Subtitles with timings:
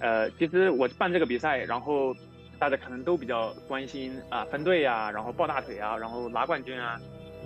[0.00, 2.14] 呃，其实我办这个比赛，然后
[2.58, 6.98] 大家可能都比较关心啊分队呀，然后抱大腿啊，然后拿冠军啊。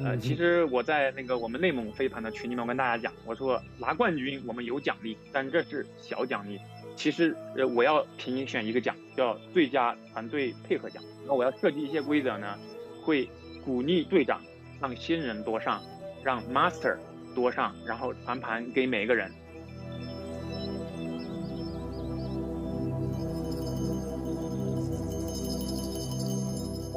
[0.03, 6.59] 呃，其实我在那个我们内蒙飞盘的群里面跟大家讲，我说拿冠军我们有奖励，但这是小奖励。
[6.97, 11.03] 其实呃我要评选一个奖，叫最佳团队配合奖。
[11.27, 12.59] 那我要设计一些规则呢，
[13.03, 13.29] 会
[13.65, 14.41] 鼓励队长
[14.81, 15.81] 让新人多上，
[16.25, 16.97] 让 master
[17.35, 19.31] 多上，然后传盘给每一个人。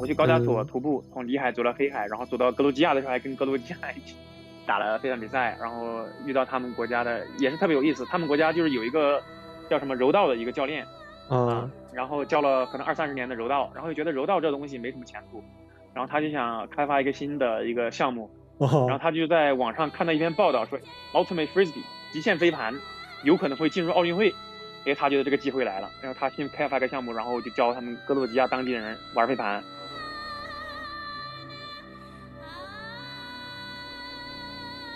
[0.08, 4.16] 去高加索徒步，从里海走到黑海，然后走到格鲁吉亚的时候，还跟格鲁吉亚一起
[4.66, 8.04] 打了飞盘比赛，然后遇到他们国家的也是特别有意思。
[8.06, 9.22] 他们国家就是有一个
[9.70, 10.84] 叫什么柔道的一个教练，
[11.30, 15.42] 嗯，然后教了可能二三十年的柔道，然后又觉得柔道这东西没什么前途，
[15.94, 18.28] 然后他就想开发一个新的一个项目，
[18.58, 20.78] 然后他就在网上看到一篇报道说
[21.12, 22.74] ，Ultimate Frisbee 极限飞盘
[23.24, 24.34] 有可能会进入奥运会，
[24.84, 29.62] 哎，他觉得这个机会来了，然后他新开发一个项目，然后就教他们格鲁吉亚当地人玩飞盘。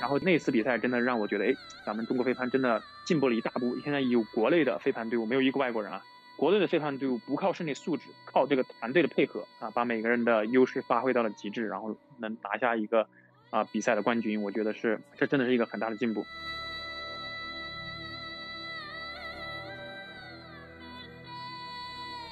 [0.02, 1.54] 然后那次比赛真的让我觉得，哎，
[1.86, 3.78] 咱们中国飞盘真的进步了一大步。
[3.84, 6.02] 现在有国内的飞盘队伍，没有一个外国人啊。
[6.36, 13.06] 国内的飞盘队伍不靠身体素质，靠这个团队的配合啊，把每个人的优势发挥到了极致，然后能拿下一个
[13.50, 14.42] 啊比赛的冠军。
[14.42, 16.26] 我觉得是，这真的是一个很大的进步。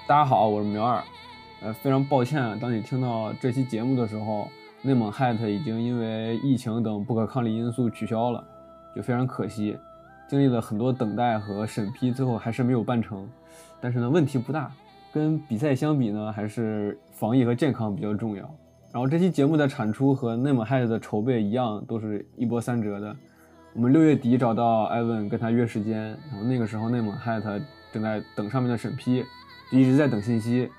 [0.08, 1.00] 大家好，我是苗二，
[1.62, 4.50] 呃，非常抱歉，当你听到这期节目的时候。
[4.82, 8.42] 内蒙 HAT 已经因为疫情等不可抗力因素取消了，
[8.96, 9.76] 就非常可惜。
[10.28, 13.28] 经历了很多等待和审批，最后还是没有办成。
[13.80, 14.70] 但是呢，问题不大。
[15.12, 18.42] 跟比赛相比呢，还是防疫和健康比较重要。
[18.92, 23.14] 然后这期节目的产出和内蒙 HAT 的筹备一样，都是一波三折的。
[23.74, 27.60] 我们六月底找到艾文跟他约时间，然后那个时候内蒙 HAT
[27.92, 29.24] 正在等上面的审批，
[29.70, 30.70] 就一直在等信息。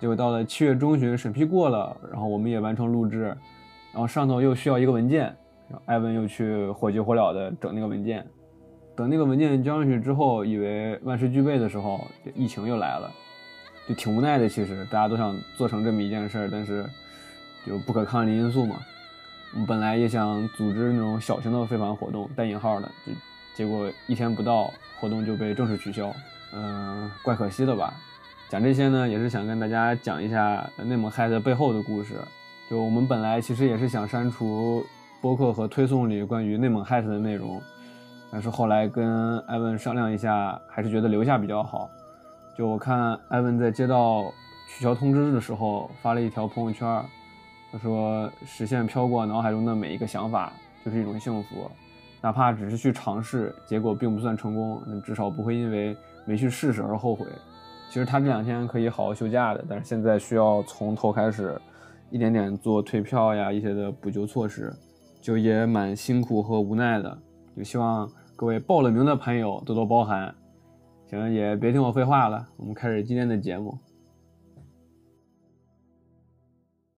[0.00, 3.36] 结果到了七月中旬，审批过了，然后我们也完成录制，
[3.92, 5.24] 然后上头又需要一个文件，
[5.68, 8.24] 然后艾文又去火急火燎的整那个文件，
[8.94, 13.10] 等那个文件交上去之后，以为万事俱备的时候，疫情又来了，
[13.88, 14.48] 就挺无奈的。
[14.48, 16.88] 其实大家都想做成这么一件事儿，但是
[17.66, 18.76] 就不可抗力因素嘛。
[19.66, 23.12] 本来也想组织那种小型的非凡活动，带引号的，就
[23.54, 26.14] 结果一天不到，活动就被正式取消，
[26.52, 27.92] 嗯，怪可惜的吧。
[28.48, 32.14] 讲这些呢，也是想跟大家讲一下内蒙 HAT 背后的故事。
[32.70, 34.82] 就我们本来其实也是想删除
[35.20, 37.60] 播客和推送里关于内蒙嗨的内容，
[38.32, 41.90] 但是后来跟艾文商量一下，还是觉得留下比较好。
[42.56, 44.32] 就我看艾文在接到
[44.70, 47.04] 取消通知的时候发了一条朋友圈，
[47.70, 50.50] 他说：“实现飘过脑海中的每一个想法，
[50.82, 51.70] 就是一种幸福。
[52.22, 55.94] 哪怕只是去尝试，结果并不算成功，至少不会因为
[56.24, 57.26] 没去试试而后悔。”
[57.88, 61.58] 其实他这两天可以好好休假的，但是现在需要从头开始，
[62.10, 64.70] 一点点做退票呀一些的补救措施，
[65.22, 67.18] 就也蛮辛苦和无奈的。
[67.56, 70.32] 就希望各位报了名的朋友多多包涵。
[71.10, 73.78] 行，也别听我废话了，我们开始今天的节目。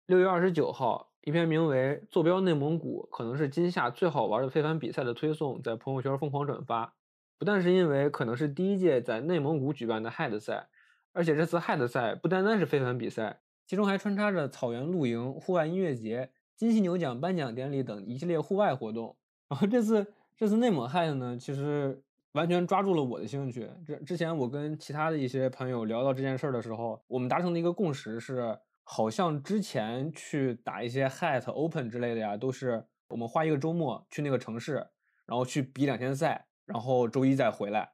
[0.06, 6.94] 六月二十九号，一篇名为《坐标内蒙古可能是今夏最好玩的飞盘比赛》的推送在朋友圈疯狂转发，
[7.38, 10.68] 不但是因为可能是第一届在内蒙古举办的 Head 赛。
[11.18, 19.16] 而且这次 Head 赛不单单是飞盘比赛，其中还穿插着草原露营、户外音乐节、金犀牛奖颁奖典礼等一系列户外活动。
[19.48, 22.00] 然后这次这次内蒙 Head 呢，其实
[22.34, 23.68] 完全抓住了我的兴趣。
[23.84, 34.86] 这之前我跟其他的一些朋友聊到这件事儿的时候，我们达成的一个共识是，好像之前去打一些 HAT Open 之类的呀，都是我们花一个周末去那个城市，
[35.26, 37.90] 然后去比两天赛，然后周一再回来。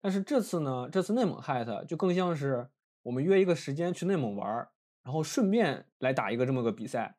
[0.00, 2.68] 但是这次呢，这次内蒙 HAT 就更像是
[3.02, 4.70] 我们约一个时间去内蒙玩儿，
[5.02, 7.16] 然后顺便来打一个这么个比赛。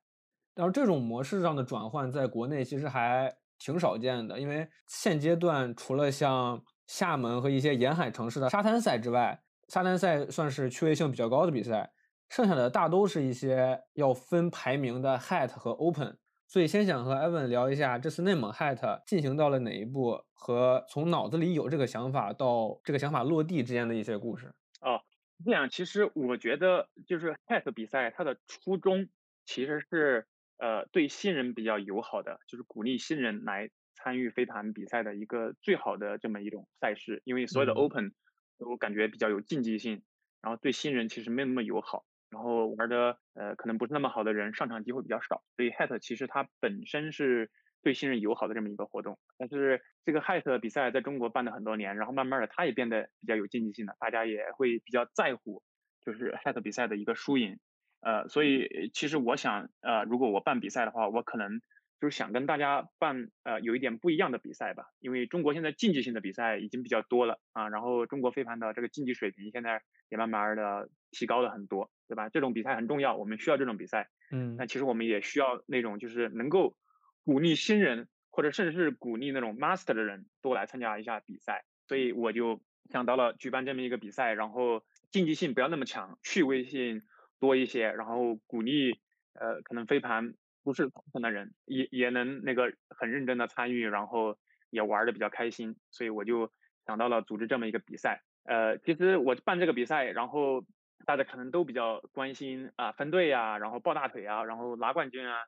[0.54, 11.92] 但是这种模式上的转换在国内其实还挺少见的，因为现阶段除了像厦门和一些沿海城市的沙滩赛之外，沙滩赛算是趣味性比较高的比赛，
[12.30, 16.18] 剩下的大都是一些要分排名的 HAT 和 Open。
[16.52, 24.52] 所以，先想和 Evan 聊一下这次内蒙 HAT 进行到了哪一步，和从脑子里有这个想法到这个想法落地之间的一些故事。
[24.82, 25.00] 哦，
[25.46, 29.10] 这样，其实我觉得就是 HAT 比赛它的初衷
[29.46, 30.26] 其实是
[30.58, 37.22] 呃对新人比较友好的，就是鼓励新人来参与飞盘比赛的一个最好的这么一种赛事。
[37.26, 38.14] 因为所有的 Open
[38.58, 40.02] 都感觉比较有竞技性，
[40.42, 42.06] 然后对新人其实没那么友好。
[42.30, 47.50] 然后玩的呃可能不是那么好的人上场机会比较少，所以 HAT 其实它本身是
[47.82, 49.18] 对新人友好的这么一个活动。
[49.38, 55.64] 但是这个 Hat 比赛在中国办了很多年，然后慢慢的它也变得比较有竞技性了，大家也会比较在乎
[56.02, 57.60] 就是 Hat 比赛的一个输赢。
[58.02, 61.62] 呃，所以其实我想，呃，如果我办比赛的话，我可能。
[62.00, 72.30] 就是想跟大家办呃有一点不一样的比赛吧，因为中国现在竞技性的比赛已经比较多了啊，然后中国飞盘的这个竞技水平现在也慢慢的提高了很多，对吧？
[72.30, 74.10] 这种比赛很重要，我们需要这种比赛。
[74.32, 76.78] 嗯，那其实我们也需要那种就是能够
[77.26, 87.02] 鼓励新人或者甚至是鼓励那种 master 的人多来参加一下比赛，所以我就想到了举办这么一个比赛，然后竞技性不要那么强，趣味性
[87.40, 88.94] 多一些，然后鼓励
[89.34, 90.34] 呃可能飞盘。
[90.64, 94.38] 不是普通的人也也能那个很认真的参与，然后
[94.70, 96.52] 也玩的比较开心，所以我就
[96.86, 98.22] 想到了组织这么一个比赛。
[98.44, 100.66] 呃，其实我办这个比赛，然后
[101.06, 105.44] 大家可能都比较关心啊分队呀，然后抱大腿啊，然后拿冠军啊。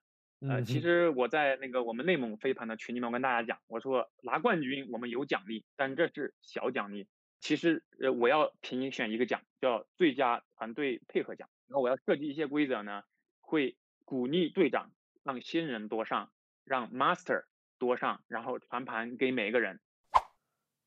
[0.47, 7.07] 呃，其实我在那个我们内蒙飞盘的群里面跟大家讲，我说拿冠军我们有奖励，但这是小奖励。
[7.39, 13.03] 其实呃我要评选一个奖叫最佳团队配合奖，然后我要设计一些规则呢，
[13.39, 14.91] 会鼓励队长。
[15.23, 16.29] 让新人多上，
[16.63, 17.43] 让 master
[17.77, 19.79] 多上，然后传盘给每一个人。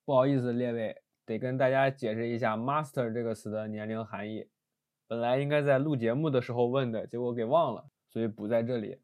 [0.05, 4.49] 不好意思，列位，得跟大家解释一下 master 这个词的年龄含义。
[5.07, 9.01] 本来应该在录节目的时候问的，结果给忘了，所以补在这里。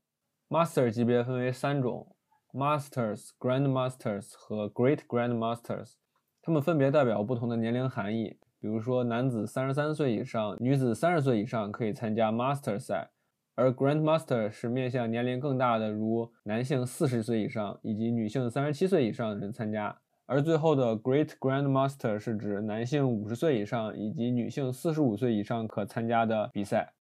[0.49, 2.17] master 级别分为三种
[2.53, 5.94] ：masters、grandmasters 和 great grandmasters，
[6.43, 8.38] 它们分别代表不同的年龄含义。
[8.59, 13.11] 比如说，男子三十三岁以上，女子三十岁以上可以参加 master 赛。
[13.55, 19.99] 而 Grandmaster 是面向年龄更大的，如男性四十岁以上以及女性三十七岁以上的人参加。
[20.26, 26.94] 而最后的 Great Grandmaster 是指男性五十岁以上以及女性四十五岁以上可参加的比赛。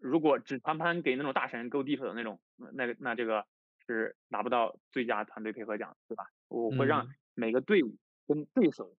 [0.00, 2.38] 如果只传盘给那种大神 Go Deep 的那种，
[2.72, 3.44] 那个那这个
[3.86, 6.24] 是拿不到最佳团队配合奖，对吧？
[6.48, 7.94] 我会让每个队伍
[8.26, 8.94] 跟对手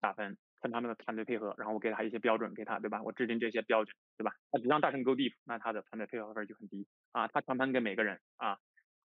[0.00, 0.36] 打分。
[0.60, 3.02] 看他们的团队配合，然后我给他一些标准，给他，对吧？
[3.02, 4.34] 我制定这些标准，对吧？
[4.50, 7.28] 他只让大神 go deep，那他的团队配合分就很低啊。
[7.28, 8.58] 他传盘给每个人啊，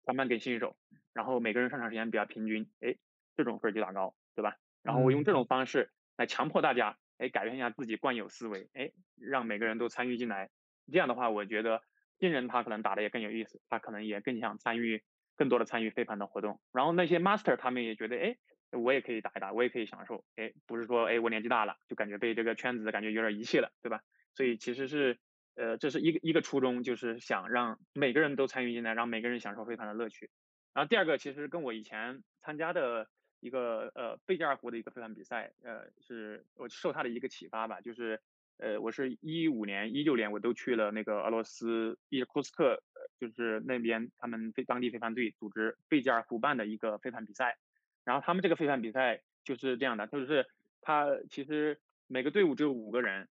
[0.04, 0.76] 传盘给新手，
[1.14, 2.96] 然后每个人上场时间比较平均，哎，
[3.36, 4.58] 这种分就打高，对吧？
[4.84, 10.50] 然后我用这种方式来强迫大家，哎，改变一下自己惯有思维，哎，让每个人都参与进来。
[10.92, 11.82] 这样的话，我觉得
[12.20, 15.04] 新人他可能打的也更有意思，他可能也更想参与
[15.36, 16.60] 更多的参与飞盘的活动。
[16.74, 18.36] 然后那些 master 他们也觉得，哎。
[18.72, 24.02] 我也可以打一打，我也可以享受，哎，不是说哎我年纪大了就感觉被这个圈子感觉有点遗弃了，对吧？
[24.34, 25.18] 所以其实是，
[25.56, 30.30] 呃，这是一个一个初衷，就是想让每个人都参与进来，让每个人享受飞盘的乐趣。
[30.74, 33.08] 然后第二个其实跟我以前参加的
[33.40, 38.20] 一个呃贝加尔湖的一个飞盘比赛，呃，是我受他的一个启发吧，就是
[38.58, 42.84] 呃我是一五年、一六年我都去了那个俄罗斯伊尔库斯克，
[43.20, 47.58] 就是那边他们飞当地飞盘队组织贝加尔湖办的一个飞盘比赛。
[48.06, 50.48] 然后他们这个飞盘比赛就是这样的，就是
[50.82, 53.28] 他其实每个队伍只有五个人，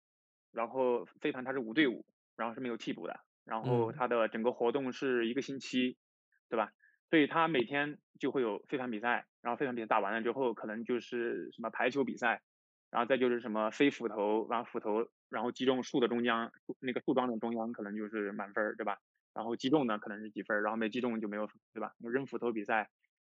[0.52, 2.06] 然后飞盘它是五对五，
[2.36, 5.98] 然后是没有替补的，然后它的整个活动是一个星期，
[6.48, 6.72] 对吧？
[7.10, 12.40] 所以他每天就会有飞盘比赛，然后飞盘比赛打完了之后，可能就是什么排球比赛，
[12.90, 18.98] 然后再就是什么飞斧头，然后斧头然后击中树的中央，那个树桩的中央可能就是满分，对吧？
[19.34, 21.92] 然后击中呢可能是几分，然后没击中就没有，对吧？
[21.98, 22.88] 扔斧头比赛。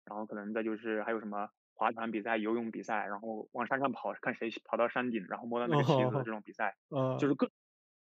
[0.05, 6.75] 然后可能再就是还有什么划船比赛、游泳比赛，然后往山上跑，看谁跑到山顶，然后摸到那个旗子的这种比赛，
[7.19, 7.49] 就是各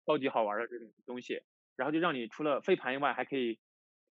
[0.07, 1.43] 超级好玩的这种东西。
[1.77, 3.59] 然后就让你除了飞盘以外，还可以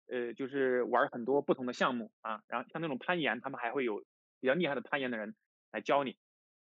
[0.07, 2.41] 呃，就是玩很多不同的项目啊。
[2.47, 4.03] 然后像那种攀岩，他们还会有
[4.39, 5.35] 比较厉害的攀岩的人
[5.71, 6.17] 来教你。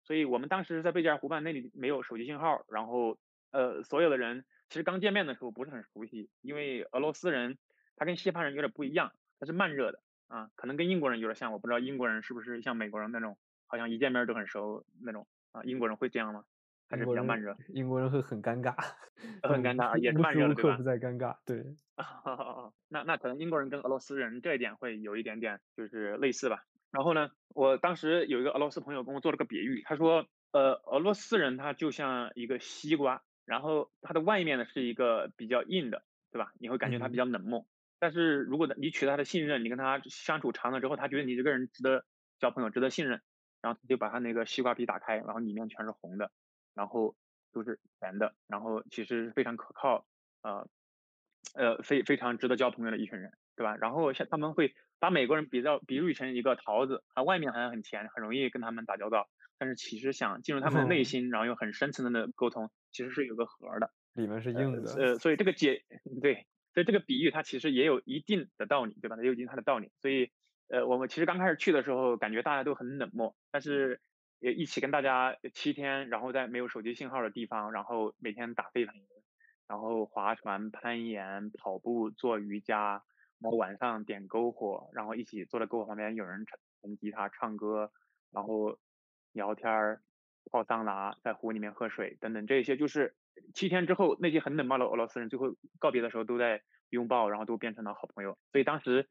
[0.04, 3.18] 所以我们当时在贝加尔湖畔那里没有手机信号，然后
[3.50, 7.58] 呃，所有的人其实刚见面的时候不是很熟悉，因为俄罗斯人
[7.96, 10.00] 他跟西方人有点不一样，他是慢热的。
[10.34, 13.38] 啊，可能跟英国人有点像，我不知道英国人是不是像美国人那种，
[13.68, 15.62] 好像一见面都很熟那种啊？
[15.62, 16.42] 英国人会这样吗？
[16.88, 17.56] 还是比较慢热？
[17.68, 18.74] 英国人会很尴尬，
[19.48, 20.76] 很尴尬，也是慢热的，对吧？
[20.76, 21.64] 不在尴尬，对。
[22.88, 26.64] 那那可能英国人跟俄罗斯人这一点会有一点点就是类似吧。
[26.90, 36.52] 然后呢，我当时有一个俄罗斯朋友跟我做了个比喻，他说，呃，俄罗斯人他就像一个西瓜，然后它的外面呢是一个比较硬的，对吧？
[36.58, 37.66] 你会感觉它比较冷漠。
[38.04, 42.04] 但是如果你取得他的信任，你跟他相处长了之后，他觉得你这个人值得
[42.38, 43.22] 交朋友，值得信任，
[43.62, 46.30] 然后就把他那个西瓜皮打开，然后里面全是红的，
[46.74, 47.16] 然后
[47.50, 50.06] 都是甜的，然后其实非常可靠，
[50.42, 50.68] 呃，
[51.54, 53.74] 呃，非非常值得交朋友的一群人，对吧？
[53.76, 65.82] 然后像他们会把美国人比较比喻成一个桃子，啊，外面好像很甜，很容易跟他们打交道，但是其实想进入他们的内 心，然后有很深层的沟通，其实是有个核的，里面是硬的，呃，所以这个解
[66.20, 66.46] 对。
[66.74, 69.16] 所以这个比喻它其实也有一定的道理，对吧？
[69.16, 69.92] 它有一定它的道理。
[70.02, 70.30] 所以
[70.68, 74.00] 呃，我们其实刚开始去的时候，感觉大家都很冷漠，但是
[74.40, 78.94] 也一起跟大家七天，然后在没有手机信号的地方，然后每天打飞盘，
[79.68, 83.02] 然后划船、攀岩、跑步、做瑜伽，
[83.40, 86.44] 然后晚上点篝火，然后一起坐在篝火旁边，有人
[86.82, 87.92] 弹吉他、唱歌，
[88.32, 88.78] 然后
[89.32, 90.02] 聊天儿、
[90.50, 93.14] 泡桑拿，在湖里面喝水等等，这些就是
[93.54, 98.38] 七天之后那些很冷漠的俄罗斯人，最后告别的时候都在拥抱，然后都变成了好朋友。
[98.52, 99.08] 所以当时。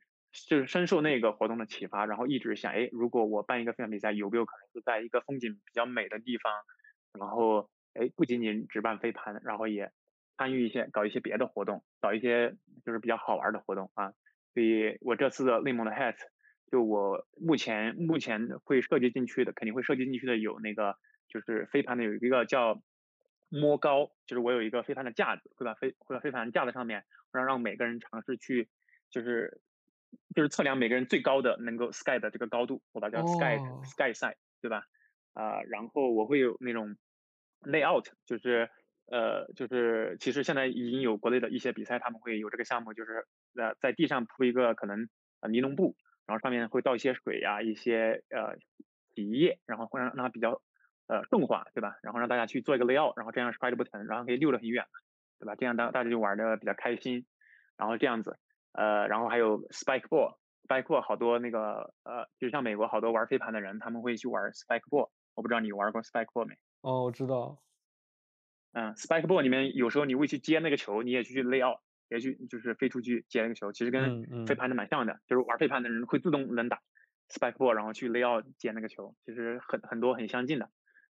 [0.50, 6.51] 就是深受那个活动的启发，然后一直想，哎，如果我办一个飞盘比赛，有没有可能是在一个风景比较美的地方，
[7.20, 9.92] 然后，哎，不仅仅只办飞盘，然后也
[10.36, 14.13] 参与一些，搞一些别的活动，搞一些就是比较好玩的活动啊。
[14.56, 16.15] 所以我这次的内蒙的 hat，
[16.72, 20.96] 就我目前目前会涉及进去的，肯定会涉及进去的有那个，
[21.27, 22.82] 就是飞盘的有一个叫
[23.60, 28.70] 摸高，就是我有一个飞盘的架子，会把飞会把飞盘架子上面，让让每个人尝试去，
[29.10, 29.62] 就是。
[30.36, 34.84] 就是测量每个人最高的能够 sky 的这个高度，我把它叫 sky sky side，对吧？
[35.34, 36.96] 啊，然后我会有那种
[37.62, 38.70] layout，就是
[39.08, 45.96] 呃，就是其实现在已经有国内的一些比赛，他们会有这个项目，就是呃在地上铺一个可能呃尼龙布，
[46.28, 48.56] 然后上面会倒一些水呀，一些呃
[49.16, 50.62] 洗衣液，然后会让让它比较
[51.13, 51.96] 呃动画，对吧？
[52.01, 54.84] 然后让大家去做一个 layout，然后这样摔着不疼，然后可以溜得很远，
[55.39, 55.53] 对吧？
[55.55, 57.25] 这样大大家就玩的比较开心，
[57.77, 58.39] 然后这样子。
[58.72, 65.12] 呃，然后还有 spike ball，spike ball 好多那个呃，就像美国好多玩飞盘的人，他们会去玩 spike ball。
[65.36, 66.55] 我不知道你玩过 spike ball 没？
[66.82, 67.60] 哦，我知道。
[68.72, 71.77] 嗯，spike ball 里面有时候你会去接那个球，你也去 lay out，
[72.10, 76.82] 也去就是飞出去接那个球，其实跟飞盘的蛮像的，就是玩飞盘的人会自动能打
[77.29, 80.70] spike ball，然后去 lay out 接那个球，其实很很多很相近的。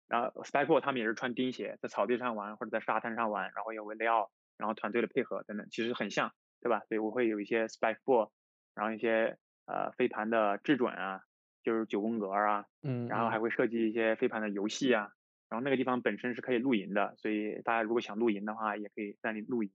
[0.09, 6.33] 然后 spike ball 他们也是穿钉鞋，在草地上玩或者在沙滩上玩，然后也会 lay out，然后团队的配合等等，其实很像。
[6.61, 6.81] 对吧？
[6.89, 8.31] 所以我会有一些 spike ball，
[8.75, 11.21] 然后一些呃飞盘的制准啊，
[11.63, 15.13] 就是九宫格啊，嗯，然后还会设计一些飞盘的游戏啊。
[15.47, 19.71] 然后那个地方本身是可以露营的，所以大家如果想露营的话，也可以在那里露营。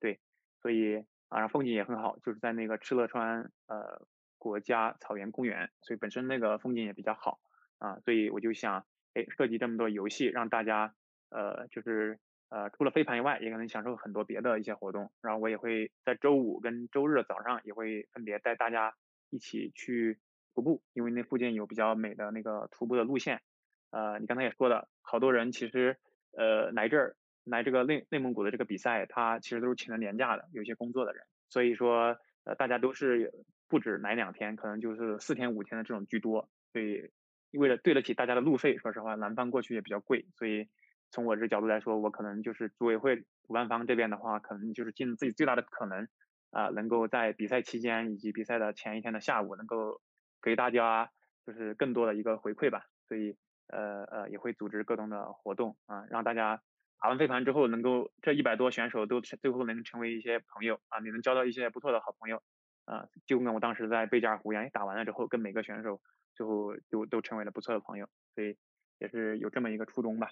[0.00, 0.20] 对，
[0.60, 4.06] 所以啊，风景也很好，就是在那个敕勒川呃
[4.36, 7.40] 国家草原公园，所以本身那个风景也比较好
[7.78, 7.98] 啊。
[8.00, 8.84] 所以我就想，
[9.14, 10.94] 哎，设计这么多游戏，让大家
[11.30, 12.18] 呃就是。
[12.50, 15.12] 呃，除了飞盘以外，也可能享受很多别的一些活动。
[15.20, 18.94] 然后我也会在周五跟周日早上也会分别带大家
[19.28, 20.18] 一起去
[20.54, 23.42] 徒步，因为那附近有比较美的那个徒步的路线。
[23.90, 25.98] 呃，你刚才也说了，好多人其实
[26.38, 31.22] 呃来这儿来这个内内蒙古的这个比赛，他其实都是请了年假的，有些工作的人。
[31.50, 33.30] 所以说呃大家都是
[33.68, 36.48] 不止来两天，可能就是四天五天的这种居多。
[36.72, 37.10] 所以
[37.52, 40.68] 为了对得起大家的路费，说实话，南方过去也比较贵，所以。
[41.10, 46.06] 从我这角度来说，我可能就是组委会主办方这边的话，可能就是尽自己最大的可能，
[46.50, 50.02] 啊，能够在比赛期间以及比赛的前一天的下午，能够
[50.42, 51.10] 给大家
[51.46, 52.82] 就是更多的一个回馈吧。
[53.08, 53.38] 所以，
[53.68, 56.60] 呃呃，也会组织各种的活动啊，让大家
[57.00, 62.42] 打完飞盘之后，能够这一百多选手都最后能成为一些朋友啊，你能交到一些不错的好朋友
[62.88, 66.00] 啊，就跟我当时在贝加尔湖一样，打完了之后，跟每个选手
[66.34, 68.56] 最后就都成为了不错的朋友，所以
[68.98, 70.30] 也是有这么一个初衷吧。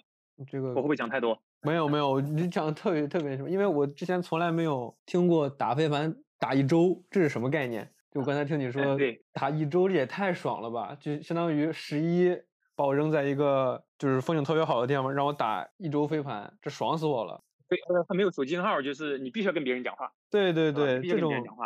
[0.49, 1.39] 这个我会不会讲太多？
[1.61, 3.49] 没有没有，你讲的特别特别什么？
[3.49, 7.91] 因为我之前从来没有听过打飞盘打一周，这是什么概念？
[8.11, 10.95] 就刚才听你 说，对，打一周这也太爽了吧！
[10.99, 12.35] 就相当于十一
[12.75, 17.43] 把我扔在一个就是风景特别好的地方，让我打一周飞盘，这爽死我了。
[17.67, 20.11] 对，他没有手机信号，就是你必须要跟别人讲话。
[20.31, 21.65] 对对对，这种讲话，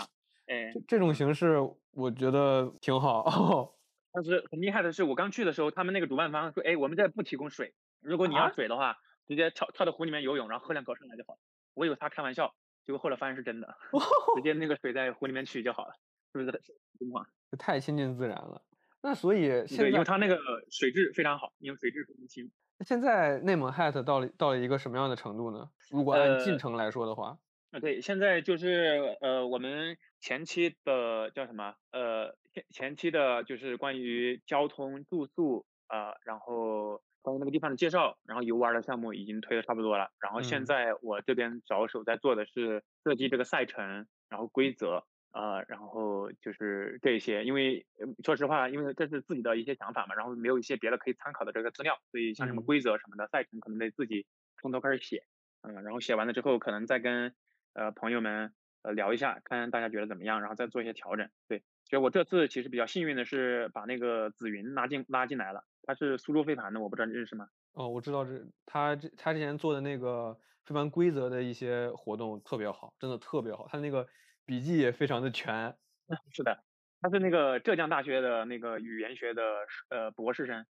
[0.52, 1.58] 哎，这种形式
[1.92, 3.24] 我觉得挺好。
[4.12, 7.74] 但是很厉害的是，我刚去的时候，他们那个主办方说，哎，我们这不提供水。
[8.02, 11.40] 如果你要水的话，直接跳跳到湖里面游泳，然后喝两口上来就好了。
[11.74, 12.54] 我以为他开玩笑，
[12.86, 13.78] 结果后来发现是真的，
[14.36, 15.94] 直接那个水在湖里面取就好了，
[16.34, 16.52] 是不是？
[17.00, 17.26] 情况，
[17.58, 18.62] 太亲近自然了。
[19.02, 20.38] 那所以现在，因为它那个
[20.70, 22.52] 水质非常好，因为水质很清。
[22.86, 25.70] 现在内蒙 hat 到了到了一个什么样的程度呢？
[25.90, 27.38] 如果按进程来说的话，
[27.72, 31.76] 啊对，现在就是呃我们前期的叫什么？
[31.92, 37.02] 呃前前期的就是关于交通住宿啊，然后。
[37.24, 40.10] 关于那个地方的介绍，然后游玩的项目已经推的差不多了。
[40.20, 47.46] 然后现在我这边着手在做的是设计这个赛程，然后规则，呃，然后就是这些。
[47.46, 47.86] 因为
[48.26, 54.26] 说实话，因为这是自己的一些想法嘛，然后没有一些别的可以参考的这个资料，所以像什么规则什么的，赛程可能得自己
[54.60, 55.24] 从头开始写。
[55.62, 57.36] 嗯，然后写完了之后，可能再跟
[57.74, 61.30] 呃朋友们呃聊一下，看大家觉得怎么样，然后再做一些调整。
[61.48, 65.64] 对，所以我这次其实比较幸运的是把那个紫云拉进拉进来了。
[65.84, 67.48] 他是苏州飞盘的，我不知道你认识吗？
[67.74, 73.68] 哦，我知道这他这他之前做的那个飞盘规则的一些活动特别好，真的特别好。
[73.70, 74.08] 他那个
[74.46, 75.78] 笔记也非常的全。
[76.34, 76.64] 是的，
[77.00, 79.44] 他是那个浙江大学的那个语言学的
[79.90, 80.66] 呃博士生，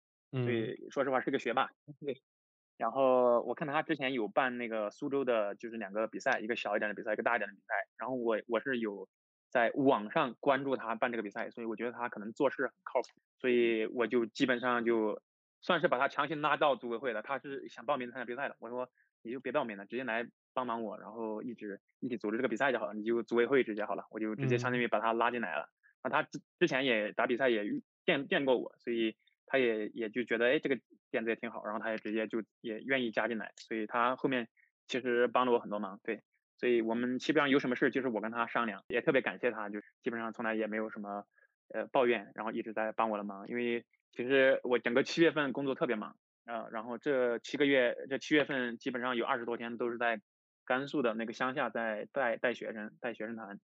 [0.42, 1.70] 所以说实话是个学霸。
[2.00, 2.22] 对。
[2.76, 7.74] 然后我看他之前有办那个苏州的，就是两个比赛，一个小一点的比赛，一个大一点的比赛。
[7.96, 9.08] 然后我我是有
[9.48, 15.22] 在网上关注他办这个比赛，所以我觉得他可能做事很靠谱，所以我就基本上就
[15.62, 17.22] 算是把他强行拉到组委会了。
[17.22, 18.90] 他是想报名参加比赛的，我说
[19.22, 25.70] 你就别报名了，直接来帮忙我，然后一直一起组织这个比赛就好了，你就组委会直接好了，我就直接相当于把他拉进来了。
[26.02, 27.64] 啊，他之之前也打比赛也
[28.04, 29.16] 见见过我，所以。
[29.46, 30.78] 他也也就觉得，哎，这个
[31.10, 34.48] 点子也挺好，然后他也直接就也愿意加进来，所以他后面
[34.88, 36.20] 其实帮了我很多忙，对，
[36.58, 41.24] 所以我们基本上有什么事就是我跟他商量，也特别感谢他，就是基本上从来也没有什么
[41.68, 50.20] 呃抱怨，然后一直在帮我的忙，因为其实我整个七月份工作特别忙，呃，然后这七个月这七月份基本上有二十多天都是在
[50.64, 53.60] 甘肃的那个乡下在带带学生带学生团，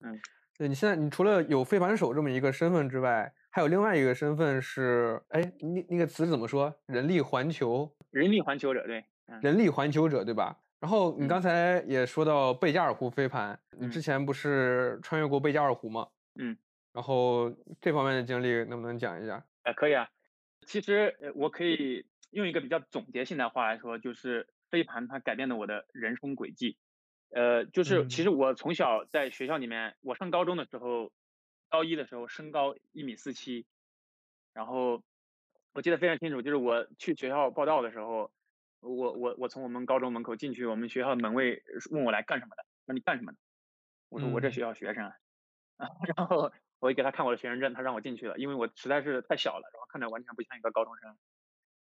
[0.00, 0.20] 嗯。
[0.58, 6.78] 对你现在，你除了有飞盘手这么一个身份之外，还有另外一个身份是，哎，那那个词怎么说？
[6.84, 9.02] 人力环球，人力环球者，对，
[9.40, 10.60] 人力环球者，对吧？
[10.78, 16.06] 然后你刚才也说到贝加尔湖飞盘，你之前不是穿越过贝加尔湖吗？
[16.38, 16.54] 嗯，
[16.92, 19.42] 然后这方面的经历能不能讲一下？
[19.62, 20.06] 哎，可以啊。
[20.66, 26.76] 其实我可以用一个比较总结性的话来说，就是飞盘它改变了我的人生轨迹。
[27.30, 31.10] 呃，就是其实我从小在学校里面，我上高中的时候，
[31.76, 33.66] 高一的时候身高一米四七，
[34.54, 35.02] 然后
[35.74, 38.32] 我记得非常清楚，就是我去学校报道的时候，
[38.80, 43.38] 我我我从我们高中门口进去，我们学校的门卫问我来干什么的，那你干什么的？
[44.08, 45.12] 我说我这学校学生啊，
[46.16, 51.18] 然后我就给他看我的学生证，他让我进去了，因为我实在是太小了，然后看着完全不像一个高中生，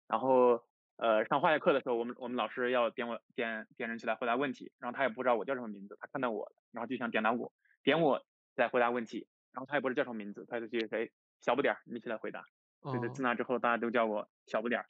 [0.07, 0.61] 然后。
[0.97, 7.51] 呃，上化学课的时候，我们我们老师要点我点点人起来回答问题，然后他也不知道我叫什么名字，他看到我，然后就想点到我，
[7.83, 8.25] 点我
[8.55, 12.45] 来回答问题，然后他也不知道叫什么名字，他就去谁小不点儿，你起来回答。
[12.81, 14.88] 所以自那之后，大家都叫我小不点儿。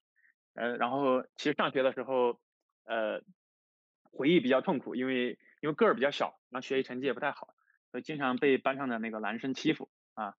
[0.56, 2.42] 呃，然后其实上学的时候，
[2.84, 3.22] 呃，
[4.12, 7.54] 回忆比较痛苦，因为因为个儿比较小，然后学习成绩也不太好，
[7.92, 10.34] 所以经常被班上的那个男生欺负啊。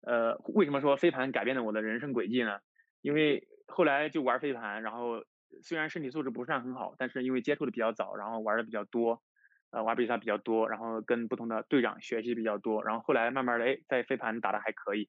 [0.00, 2.58] 呃，为什么说飞盘改变了我的人生轨迹呢？
[3.00, 5.24] 因为后来就玩飞盘，然后
[5.62, 9.22] 虽然身体素质不算很好，但是因为接触的比较早，然后玩的比较多，
[9.70, 15.08] 呃，玩比赛比较多，然后跟不同的队长学习比较多，然后后来慢慢的，哎，在飞盘打的还可以，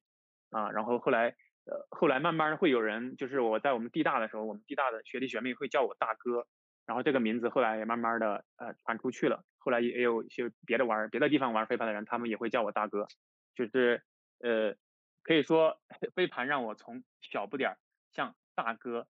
[0.50, 1.28] 啊，然后后来，
[1.64, 6.46] 呃，后来慢慢会有人，就是我在我们地大的时候，我们地大的学弟学妹会叫我大哥，
[6.86, 13.06] 然后这个名字后来也慢慢的呃传出去了，后来也有一些别的玩别的地方玩飞盘的人，他们也会叫我大哥，
[13.54, 14.02] 就是
[14.40, 14.74] 呃，
[15.22, 15.80] 可以说
[16.14, 17.78] 飞盘让我从小不点儿
[18.12, 18.34] 像。
[18.52, 19.06] 大哥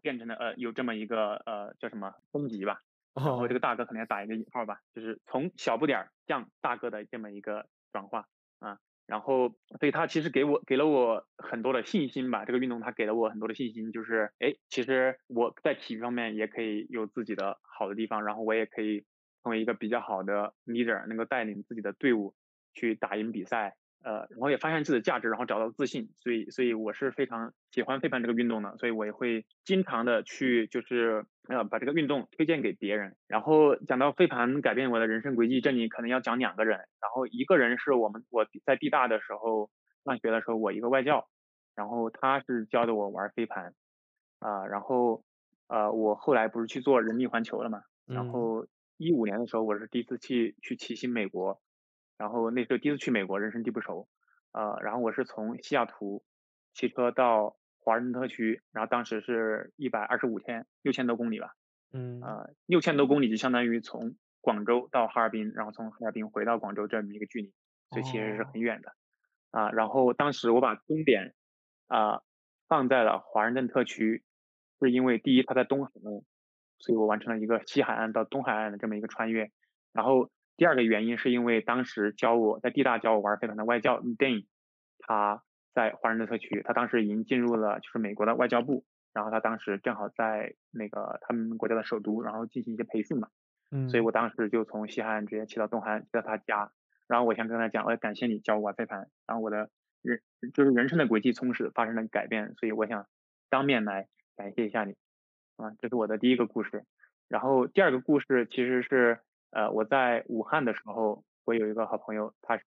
[0.00, 2.80] 变成了呃有这么一个呃叫什么升级吧，
[3.14, 8.26] 然后这个大哥可能要打一个引号吧，就是从小不点儿降大哥的这么一个转化
[8.58, 19.04] 啊，然后所以他其实给我给了我很多的信心吧，这个运动它给了我很多的信心，就是哎其实我在体育方面也可以有自己的好的地方，然后我也可以
[19.42, 22.34] 成为一个比较好的 leader，能够带领自己的队伍
[22.74, 23.76] 去打赢比赛。
[24.02, 33.16] 呃，然后也发现自己的价值，然后找到自信，所以，所以我是非常喜欢飞盘这个运动的，所以我也会经常的去，就是呃，把这个运动推荐给别人。
[33.26, 39.70] 然后讲到飞盘改变我的人生轨迹，这里可能要讲两个人，然后一个人是我们我在地大的时候
[40.04, 41.28] 上学的时候，我一个外教，
[41.74, 43.74] 然后他是教的我玩飞盘，
[44.38, 45.22] 啊，然后
[45.68, 51.60] 呃，我后来不是去做人力环球了嘛，然后一五年的时候，我是第一次去去骑行美国。
[52.16, 54.06] 然后那时候第一次去美国，人生地不熟，
[54.52, 56.22] 呃，然后我是从西雅图
[56.72, 61.52] 骑车到华盛顿特区，然后当时是一百二十五天，六千多公里吧，
[61.92, 67.52] 嗯，啊，六千多公里就相当于从广州到哈尔滨，然后从哈尔滨回到广州这么一个距离，
[67.90, 68.92] 所以其实是很远的，
[69.50, 71.34] 啊，然后当时我把终点
[71.86, 72.22] 啊
[72.66, 74.24] 放在了华盛顿特区，
[74.80, 76.24] 是因为第一它在东海岸，
[76.78, 79.52] 所以我完成了一个西海岸到东海岸的这么一个穿越，
[79.92, 80.30] 然后。
[80.56, 84.46] 第二个原因是因为当时教我在地大教我玩飞盘的外教 Dan，
[85.00, 85.42] 他
[85.74, 93.28] 在华盛顿特区，他当时已经进入了就是美国的外交部，然后他当时正好在那个他们国家的首都，然后进行一些培训嘛，
[93.70, 96.72] 嗯，所以我当时就从西海岸直接骑到东海岸，骑到他家，
[97.08, 99.70] 然后我想跟他讲，我感谢你教我玩飞盘，然后我的
[100.02, 100.20] 人
[100.54, 103.06] 就是人生的轨迹从此发生了改变，所以我想
[103.50, 104.94] 当面来感谢一下你，
[105.56, 106.84] 啊，这是我的第一个故事，
[107.28, 109.20] 然后第二个故事其实是。
[109.56, 112.64] 呃，我在武汉的时候，我有一个好朋友，他是，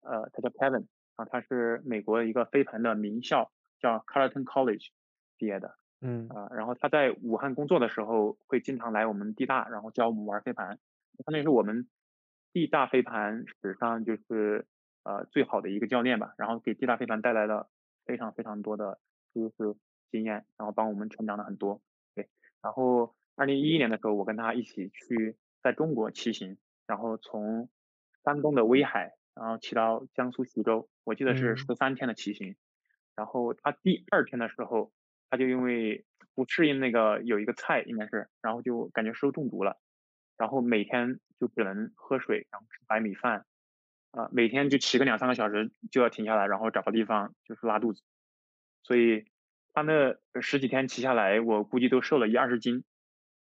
[0.00, 0.88] 呃，他叫 Kevin，
[1.18, 3.50] 啊，他是美国一个飞盘的名校，
[3.80, 4.86] 叫 Carleton College
[5.36, 10.78] 毕业的，嗯，啊，然后他在武汉工作的时候，会经常来我们地大，然后教我们玩飞盘，
[11.24, 11.88] 相当于是我们
[12.52, 14.64] 地大飞盘史上就是
[15.02, 17.68] 呃最好的一个教练吧，然后给地大飞盘带来了
[18.06, 19.00] 非常非常多的
[19.34, 19.76] 知识
[20.12, 21.82] 经验，然后帮我们成长了很多。
[22.14, 22.28] 对，
[22.62, 27.68] 然后二零一一年的时候，我跟他一起去在中国骑行，然后从
[28.24, 32.56] 山东的威海，然后骑到江苏徐州，我记得是十三天的骑行。
[33.14, 34.92] 然后他第二天的时候，
[35.30, 39.78] 他就因为不适应那个有一个菜应该是，然后就感觉食物中毒了，
[40.36, 43.44] 然后每天就只能喝水，然后吃白米饭，
[44.12, 48.02] 啊，每天就骑个两三个小时就要停下来，然后找个地方就是拉肚子，
[48.84, 49.24] 所以
[49.72, 52.84] 他那十几天骑下来，我估计都瘦了一二十斤，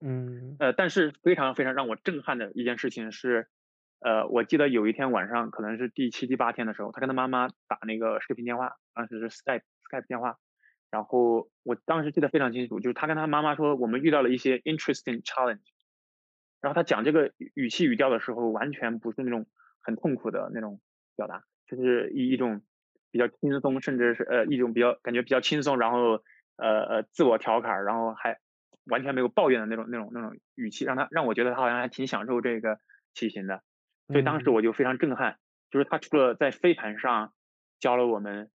[0.00, 3.48] 嗯，呃，但是非常非常让我震撼的一件事情是，
[4.00, 10.36] 呃，我记得有一天晚上，可能是第七第八天的时候，他跟他妈妈打那个视频电话，当时是 Skype Skype 电话。
[10.88, 15.64] 然后我当时记得非常清楚，就是他跟他妈妈说，我们遇到了一些 interesting challenge。
[16.60, 19.46] 然后他讲这个语气语调的时候，完全不是那种
[19.82, 20.80] 很痛苦的那种
[21.16, 22.62] 表达，就是一一种
[23.10, 26.22] 比较轻松，甚至是呃一种比较感觉比较轻松，然后
[26.56, 28.38] 呃呃自我调侃，然后还
[28.84, 32.78] 完全没有抱怨的那种那种那种语气，让他让我觉得他好像还挺享受这个
[33.12, 33.62] 骑行的。
[34.08, 35.38] 所以当时我就非常震撼，
[35.70, 37.32] 就是他除了在飞盘上
[37.78, 38.50] 教了我们。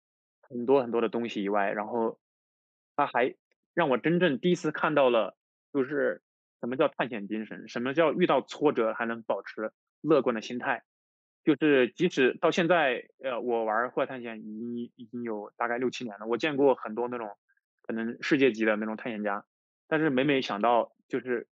[0.48, 2.20] 很多很多的东西以外，然后
[2.94, 3.34] 他还
[3.74, 5.36] 让我真正第一次看到了，
[5.72, 6.22] 就是
[6.60, 10.84] 什么叫探险精神，什么叫遇到挫折还能保持乐观的心态。
[11.42, 17.36] 就是即使到现在，呃，我玩户外探险已经已经有大概六七年了，我见过很多那种
[17.82, 19.44] 可能世界级的那种探险家，
[19.88, 21.48] 但是每每想到就是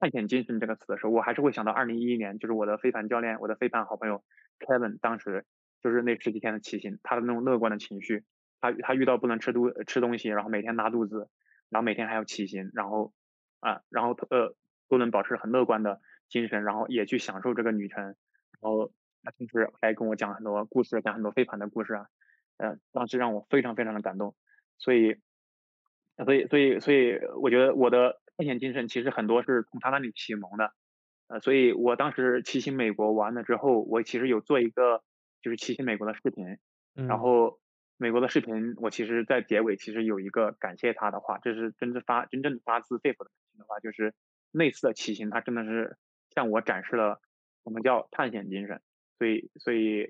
[0.00, 4.24] 探险精神这个词的时候，我还是会想到二零一一年，就是我的飞盘教练，我的飞盘好朋友
[4.58, 5.46] Kevin 当时。
[5.82, 8.22] 就是那十几天的骑行，他的那种乐观的情绪，
[8.60, 11.30] 他他遇到不能吃东吃东西，然后每天拉肚子，
[11.70, 13.14] 然后每天还要骑行，然后
[13.60, 14.54] 啊，然后呃
[14.90, 18.14] 都能保持很乐观的精神，然后也去享受这个旅程，然
[18.60, 22.06] 后他平时还跟我讲很多故事，讲很多飞盘的故事啊，
[22.58, 24.34] 呃，当时让我非常非常的感动，
[24.76, 25.16] 所以，
[26.22, 30.72] 所以所以所以我觉得我的探险精神其实很多是从他那里启蒙的，
[31.28, 35.02] 呃，所以我当时骑行美国完了之后，我其实有做一个。
[35.42, 36.58] 就是骑行美国的视频，
[36.92, 37.60] 然后
[37.96, 44.12] 美国的视频，我其实，在结尾其实有一个感谢他的话，这是真正发真正发自肺腑的感谢的话，就是
[44.50, 45.96] 那次的骑行，他真的是
[46.34, 47.22] 向我展示了
[47.62, 48.82] 我们叫探险精神，
[49.18, 50.04] 所以所以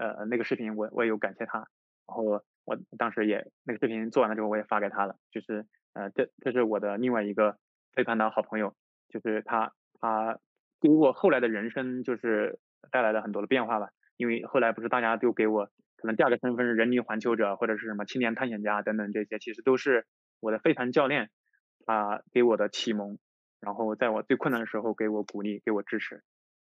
[0.00, 2.24] 呃那个视频我我也有感谢他，然后
[2.64, 7.56] 我当时也那个视频做完了之后我也发给他了，就是呃这这是我的另外一个
[7.92, 8.74] 飞盘的好朋友，
[9.08, 10.38] 就是他他
[10.80, 12.58] 给我后来的人生就是
[12.90, 13.90] 带来了很多的变化吧。
[14.16, 20.06] 因为后来不是大家都给我可能第二个身份是人民环球者或者是什么青年探险家等等这些，其实都是
[20.40, 21.30] 我的飞盘教练
[21.86, 23.18] 他给我的启蒙，
[23.60, 26.22] 然后在我最困难的时候给我鼓励，给我支持。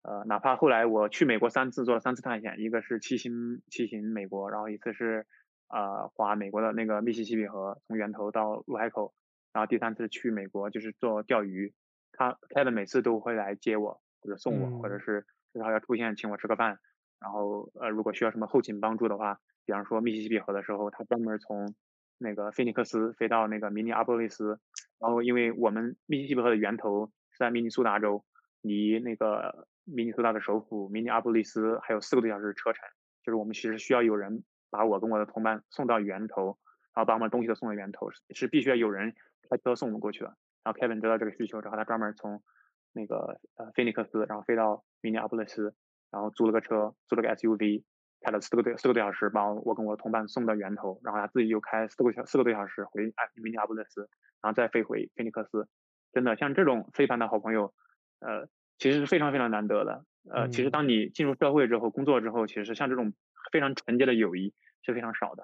[0.02, 5.26] 呃，哪怕后来我去美国三次做了三次探险，一个是骑行骑行美国，然后一次是
[5.68, 9.14] 呃划美国的那个密西西比河从源头到入海口，
[9.52, 11.74] 然后第三次去美国就是做钓鱼，
[12.12, 16.80] 他他的每次都会来接我或者送我，或者是至少要出现请我吃个饭。
[17.20, 21.76] 然后，呃，如果需要什么后勤帮助的话，比方说密西西比河的时候，他专门从
[22.18, 24.60] 那个菲尼克斯飞到那个明尼阿波利斯。
[25.00, 28.24] 然后，因为我们密西西比河的源头是在明尼苏达州，
[28.62, 32.84] 离那个明尼苏达的首府明尼阿波利斯还有四个多小时车程。
[33.24, 36.58] 就是我们其实需要有人把我跟我的同伴送到源头，
[37.00, 39.16] 然后把我们东西都送到源头，是必须要有人
[39.50, 40.36] 开车送我们过去的。
[40.64, 42.44] 然后 Kevin 得到这个需求之后，他专门从
[42.92, 45.74] 那个呃菲尼克斯，然后飞到明尼阿波利斯。
[46.12, 47.84] 然后租了个车，租了个 SUV，
[48.22, 54.10] 开了四个多四个多小时，把我跟我的同伴送到源头，然后他自己又开四个小四个多小时回哎明尼阿波利斯，
[54.42, 55.68] 然后再飞回菲尼克斯。
[56.12, 57.76] 真的像这种飞盘的好朋友，
[58.22, 58.48] 呃，
[58.80, 60.04] 其实是非常非常难得的。
[60.32, 63.14] 呃，其实当你进入社会之后，工作之后，其实像这种
[63.52, 65.44] 非常纯洁的友谊是非常少的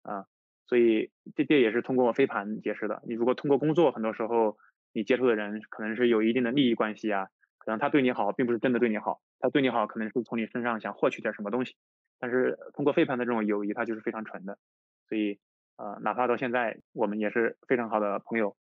[0.00, 0.24] 啊。
[0.66, 3.02] 所以这这也是通过飞盘结识的。
[3.06, 4.56] 你如果通过工作，很多时候
[4.92, 7.28] 你接触的人可能是有一定的利益关系啊。
[7.58, 11.74] 可能他对你好，并不是真的对你好，他对你好可能是从你身上想获取点什么东西，
[12.20, 14.56] 但是通过飞盘的这种友谊，它就是非常纯的，
[15.08, 15.40] 所以
[15.76, 18.56] 呃，哪怕到现在，我们也是非常好的朋友。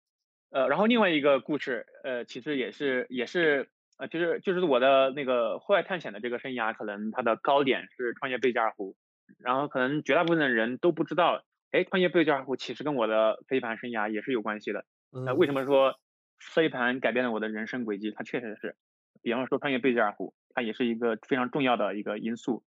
[0.51, 8.97] 呃，然后另外一个故事，呃，其实也是也是呃，就是就是我的那个户外探险的这个生涯，可能它的高点是创业贝加尔湖，
[9.39, 14.87] 然后可能绝大部分的人都不知道，哎，创业贝加尔湖其实跟我的飞盘生涯也是有关系的。
[15.11, 15.99] 那为什么说
[16.39, 18.13] 飞盘改变了我的人生轨迹？
[18.13, 18.77] 它确实是。
[19.23, 22.63] 比方说，创业贝加尔湖，它也是一个非常重要的一个因素。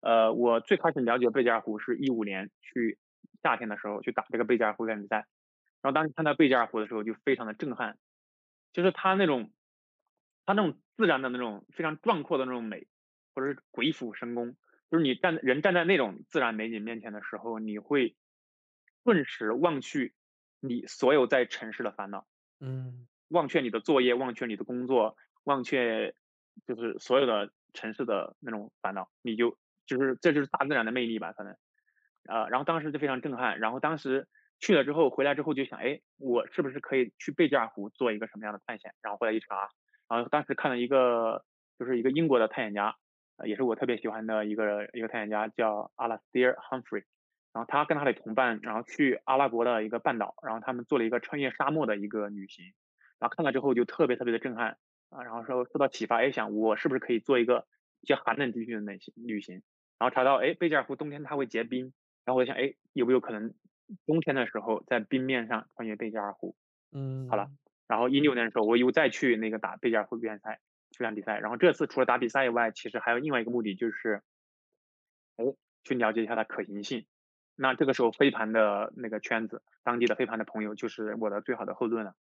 [0.00, 2.98] 呃，我最开始了解贝加尔湖是一五年去
[3.44, 5.18] 夏天的时候去打这个贝加尔湖比赛，
[5.80, 7.96] 然后当时看到贝加尔湖的时候就非常的震撼，
[8.72, 9.52] 就是它那种
[10.46, 12.88] 它那种自然的那种非常壮阔的那种美，
[13.36, 14.56] 或者是鬼斧神工，
[14.90, 18.16] 就是你站人站在那种自然美景面前的时候，你会
[19.04, 20.14] 顿时忘去
[20.60, 22.26] 你所有在城市的烦恼，
[22.60, 26.14] 嗯，忘却你的作业，忘却你的工作，忘却
[26.66, 31.56] 就是所有的城市的那种烦恼，你就就是这就是大自然的魅力吧，可能，
[32.28, 34.28] 呃，然后当时就非常震撼，然后当时
[34.60, 38.94] 去了之后回来之后就想，哎，我是不是可以去贝加尔湖做一个什么样的探险？
[39.02, 39.68] 然后回来一查，
[40.08, 41.44] 然后当时看了一个
[41.78, 42.96] 就是一个英国的探险家。
[43.46, 47.04] 也是我特别喜欢的一个一个探险家，叫阿拉斯蒂尔· Humphrey，
[47.58, 52.66] 然后他跟他的同伴，然后去阿拉伯的一个半岛，然后他们做了一个穿越沙漠的一个旅行，
[53.18, 54.78] 然后看了之后就特别特别的震撼
[55.10, 57.66] 啊，然后说受到启发，哎，想我是不是可以做一个
[58.00, 59.60] 比较寒冷地区的旅行旅行，
[59.98, 61.92] 然后查到，哎，贝加尔湖冬天它会结冰，
[62.24, 63.52] 然后我就想，哎，有没有可能
[64.06, 66.54] 冬天的时候在冰面上穿越贝加尔湖？
[66.92, 67.50] 嗯，好了，
[67.88, 70.60] 然后一六年的时候我又再去那个打贝加尔湖预赛。
[70.90, 74.22] 去场比赛，然后这次除了打比赛以外，其实还有另外一个目的，就是，
[75.36, 75.44] 哎，
[75.84, 77.04] 去了解一下它可行性。
[77.60, 82.14] 那这个时候飞盘的那个圈子，当地的飞盘的朋友就是我的最好的后盾了，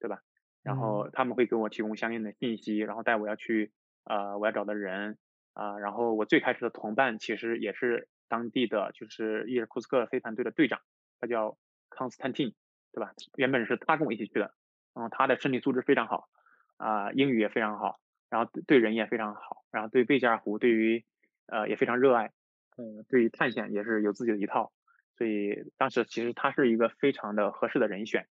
[0.00, 0.20] 对吧？
[0.62, 3.72] 然后他们会给我提供相应的信息，然后带我要去，
[4.04, 5.16] 呃，我要找的人，
[5.54, 10.80] 啊，然后我最开始的同伴其实也是当地的，就是伊尔库斯克飞盘队的队长，
[11.20, 11.56] 他叫
[11.88, 12.52] 康斯坦丁，
[12.92, 13.12] 对吧？
[13.36, 14.52] 原本是他跟我一起去的，
[14.94, 16.28] 然后他的身体素质非常好，
[16.76, 18.00] 啊，英语也非常好。
[18.28, 21.04] 然后对人也非常好，然后对贝加尔湖对于
[21.46, 22.30] 呃也非常热爱，
[22.76, 24.72] 嗯，对于探险也是有自己的一套，
[25.20, 28.26] 所以当时其实他是一个非常的合适的人选，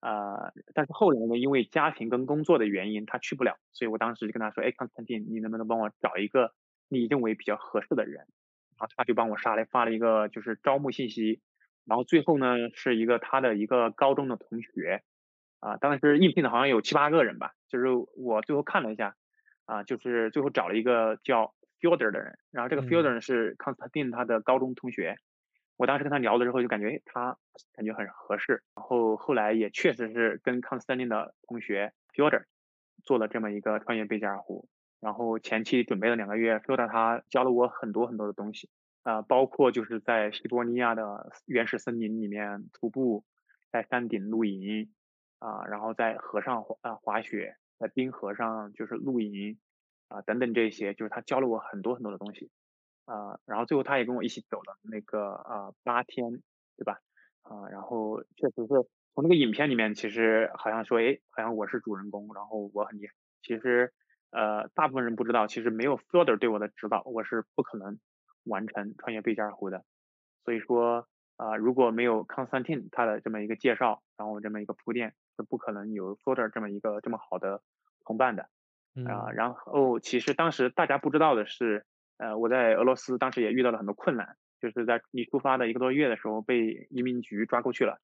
[0.00, 6.54] 呃，但是后来呢，因为家庭跟工作的原因，他去不了，所以我当时就跟他说，哎，康斯坦丁，你能不能帮我找一个
[6.88, 8.18] 你认为比较合适的人？
[8.78, 11.40] 然后他就帮我发了发了一个就是招募信息，
[11.84, 15.02] 然后最后呢是一个他的一个高中的同学，
[15.58, 19.16] 啊，当时应聘的好像有七八个人吧，就是我最后看了一下。
[19.64, 25.16] 啊，就是最后找了一个叫 Fielder 的人，然后这个 Fielder 是康斯坦丁他的高中同学。
[25.76, 27.36] 我当时跟他聊了之后就感觉，哎，他
[27.72, 28.62] 感觉很合适。
[28.74, 32.44] 然后后来也确实是跟康斯坦丁的同学 Fielder
[33.02, 34.68] 做了这么一个穿越贝加尔湖。
[35.00, 38.68] 然后前期准备了两个月，Fielder 他教了我很多很多的东西，
[39.02, 43.24] 啊，包括就是在西伯利亚的原始森林里面徒步，
[43.70, 44.92] 在山顶露营，
[45.38, 47.56] 啊，然后在河上啊滑雪。
[47.78, 49.58] 在冰河上就是露营
[50.06, 52.48] 啊等等这些，就是他教了我很多很多的东西
[53.04, 56.42] 啊，然后最后他也跟我一起走了那个啊八天，
[56.76, 57.00] 对吧？
[57.42, 63.12] 啊，然后确实是从那个影片里面，其实好像说，哎，好像我是主人公，然后我很厉害。
[63.42, 63.92] 其实
[64.30, 67.98] 呃，大部分人不知道，其实没有 Fielder 对我的指导，我是不可能
[68.44, 69.84] 完成穿越贝加尔湖的。
[70.44, 75.14] 所以说啊，如果没有 Constantine 他的这么一个介绍，然后这么一个铺垫。
[75.34, 77.62] 是不可能有 Folder 这么一个这么好的
[78.04, 78.50] 同伴的，
[79.08, 81.86] 啊，然后其实当时大家不知道的是，
[82.22, 87.98] 呃，我在俄罗斯当时也遇到了很多困难，就是在你出发的一个多月的时候被移民局抓过去了，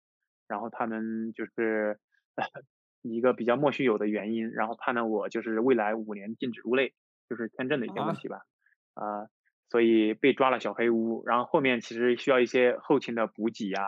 [0.49, 2.01] 然后他们就是
[3.03, 6.95] 一个比较莫须有的原因，然后判了我就是未来五年禁止入内，
[7.29, 8.43] 就是签证的一些问题吧，
[8.95, 9.29] 啊，
[9.71, 13.81] 所以被抓了小黑屋，然后后面其实需要一些后勤的补给呀、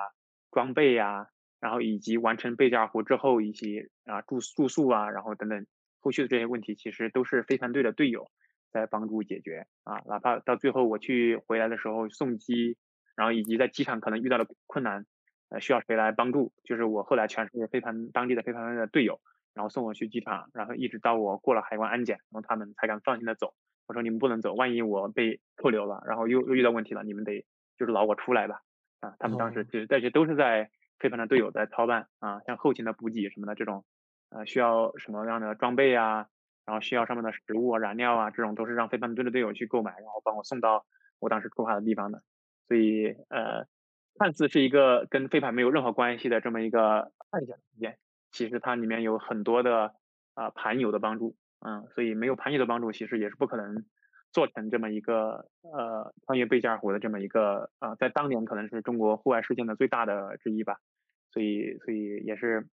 [0.53, 1.27] 装备呀。
[1.61, 5.67] 然后以及完成贝加尔湖之后一些啊住住宿啊，然后等等
[6.01, 8.31] 后续的这些问题，其实都是飞盘队的队友
[8.73, 10.01] 在帮助解决啊。
[10.07, 12.77] 哪怕到最后我去回来的时候送机，
[13.17, 15.07] 然后以及在机场可能遇到了困难，
[15.49, 19.21] 呃需要谁来帮助，就是我后来全是飞盘当地的飞盘队的队友，
[19.55, 23.55] 然后送我去机场，然后一直到我过了海关安检，然后他们才敢放心的走。
[23.87, 27.45] 我说你们不能走，万一我被扣留了，然后又又遇到问题了，你们得
[27.77, 28.61] 就是劳我出来吧。
[29.01, 30.71] 啊，他们当时其实这些都是在。
[31.01, 33.87] 飞盘的队友在操办啊，像后勤的补给什么的这种，
[34.29, 36.27] 呃，需要什么样的装备啊，
[36.67, 40.85] 然后需要上面的食物啊、燃料啊，这种都是让飞盘队的队友去购买，然后帮我送到
[41.19, 42.23] 我当时出发的地方的。
[42.69, 43.67] 所以，呃，
[44.19, 47.99] 看似是一个跟飞盘没有任何关系的这么一个探险体验，
[48.31, 49.95] 其实它里面有很多的
[50.35, 53.85] 啊盘友的帮助，嗯，所以没有盘友的帮助，其实也是不可能
[54.33, 60.77] 做成这么一个呃穿越贝加尔湖的这么一个啊，在当年可能是中国户外事件的最大的之一吧。
[61.33, 62.69] 所以，所以也是，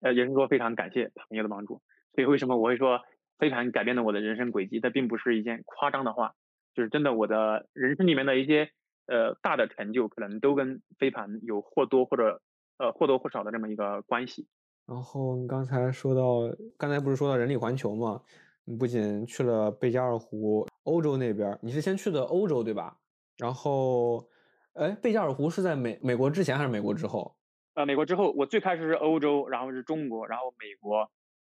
[0.00, 1.80] 呃，也是说非常感谢朋友的帮助。
[2.18, 3.00] 所以为什么我会说
[3.38, 4.80] 飞盘改变了我的人生轨迹？
[4.80, 6.34] 它并不是一件夸张的话，
[6.74, 8.72] 就是真的，我的人生里面的一些
[9.06, 12.42] 呃大的成就，可能都跟飞盘有或多或者
[12.78, 14.48] 呃或多或少的这么一个关系。
[14.88, 18.20] 然后你刚才说到，刚才不是说到人力环球吗？
[18.64, 22.96] 你不仅去了贝加尔湖，欧洲那边，你是先去的欧洲对吧？
[23.36, 24.28] 然后，
[24.72, 27.36] 哎，贝加尔湖是在美美国之前还是美国之后？
[27.74, 31.08] 呃，美国之后，我最开始是欧洲，然后是中国，然后美国，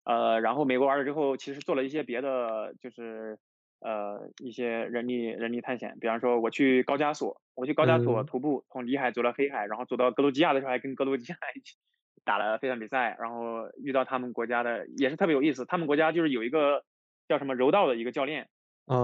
[0.04, 3.38] 呃，然后美国完了之后，其实做了一些别的，就是
[3.80, 11.76] 呃一些人力人力探险，比方说我去高加索，我去高加索徒步，从里海走到黑海，然后走到格鲁吉亚的时候，还跟格鲁吉亚一起
[12.24, 16.84] 打了飞盘比赛，然后遇到他们国家的也是特别有意思，他们国家就是有一个
[17.28, 18.50] 叫什么柔道的一个教练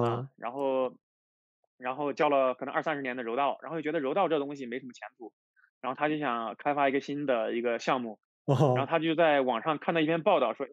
[0.02, 0.96] 啊，然后
[1.78, 5.32] 然后教了可能二三十年的柔道，然后又觉得柔道这东西没什么前途，
[5.82, 8.20] 然后他就想开发一个新的一个项目，
[8.74, 10.68] 然后他就在网上看到一篇报道说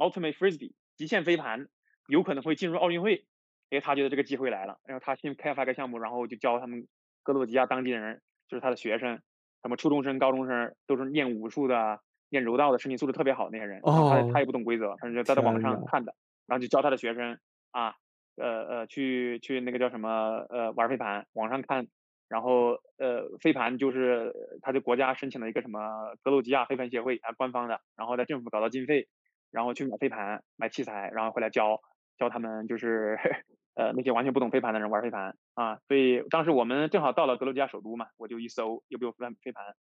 [0.00, 1.68] ，Ultimate Frisbee 极限飞盘。
[2.08, 3.24] 有可能会进入奥运会，
[3.70, 6.88] 哎，他觉得这个机会来了，然后他新开发个项目，然后就教他们
[7.22, 9.20] 格鲁吉亚当地人，就是他的学生，
[9.62, 13.78] 什么初中生、高中生，都是练武术的、练柔道的，身体素质特别好那些人。
[13.84, 14.10] 哦。
[14.10, 16.12] 他他也不懂规则，他就在在网上看的，
[16.48, 17.38] 然后就教他的学生
[17.70, 17.94] 啊，
[18.34, 21.86] 呃呃，去去那个叫什么呃玩飞盘，网上看，
[22.28, 29.06] 然后呃飞盘就是他的国家申请了一个什么格鲁吉亚飞盘协会啊，官方的，然后在政府搞到经费，
[29.50, 31.80] 然后去买飞盘、买器材，然后回来教。
[32.18, 33.16] 教他们就是
[33.74, 39.74] 呃那些完全不懂飞盘的人玩飞盘啊，所以当时我们正好到了格鲁吉亚首都嘛，我就一搜有没有飞盘飞盘，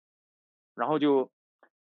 [0.77, 1.33] 然后就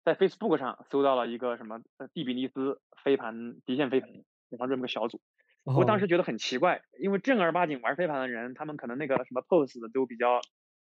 [0.02, 4.10] 在 Facebook 上搜到了一个什么蒂比尼斯飞盘极限飞盘，
[4.48, 5.20] 然后这么个小组，
[5.62, 10.40] 我当时觉得很奇怪，因为正儿八经玩飞盘的人，他们可能那个什么 pose 都比较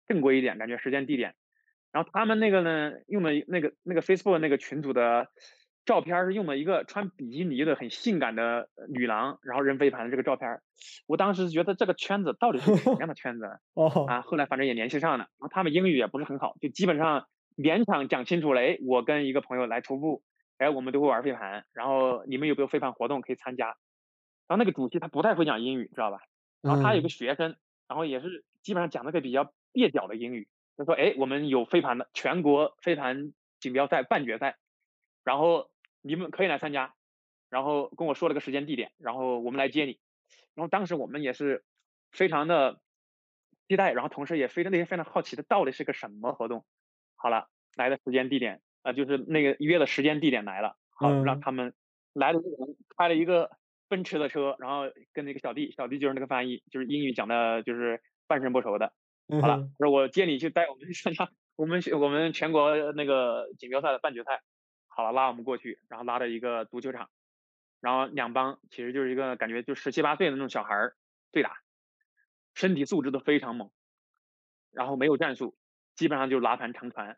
[0.05, 1.33] 正规一点，感觉时间地点，
[1.91, 5.27] 然后他们那个呢用的那个那个 Facebook 那个群组的。
[5.85, 10.59] 照片是用了一个穿比基尼的很性感的女郎，然后扔飞盘的这个照片。
[11.05, 13.59] 我当时觉得这个圈子到底是什么样的圈子？
[13.75, 15.17] 哦，啊，后来反正也联系上了。
[15.17, 18.61] 然后他们英语也不是很好，就基本上勉强讲清楚了。
[18.61, 20.23] 哎，我跟一个朋友来徒步，
[20.57, 21.65] 哎，我们都会玩飞盘。
[21.71, 23.67] 然后你们有没有飞盘活动可以参加？
[24.47, 26.17] 然后那个主席他不太会讲英语，知道吧？
[26.61, 27.55] 然后他有个学生，
[27.87, 30.47] 然后也是基本上讲那个比较蹩脚的英语。
[30.77, 34.57] 他说：“哎，我们有飞盘的全国飞盘锦标赛半决赛，
[35.23, 35.69] 然后。”
[36.05, 36.93] 你们可以来参加，
[37.49, 39.99] 然后跟我说了个时间地点，然后我们来接你。
[40.53, 41.65] 然后当时我们也是
[42.11, 42.79] 非常的
[43.67, 46.63] 期待，然后同时也非常那些非常好奇的到底是个什么活动。
[47.15, 50.77] 好了，来的时间地点啊，就是那个约的时间地点来了。
[50.91, 51.73] 好，让他们
[52.13, 53.49] 来的人开了一个
[53.87, 58.93] 奔驰的车，然后跟那个小弟，小弟就是那个翻译，就是英语讲的就是半生不熟的。
[59.41, 64.43] 好了，说我接你去带我们去参加我们我们全国那个锦标赛的半决赛。
[64.95, 67.09] 好了，拉我们过去，然后拉到一个足球场，
[67.81, 70.95] 然后两帮其实就是一个感觉就十七八岁的那种小孩儿
[71.33, 71.57] 对打，
[72.53, 73.71] 身体素质都非常猛，
[74.71, 75.57] 然后没有战术，
[75.95, 77.17] 基本上就是拉盘长传，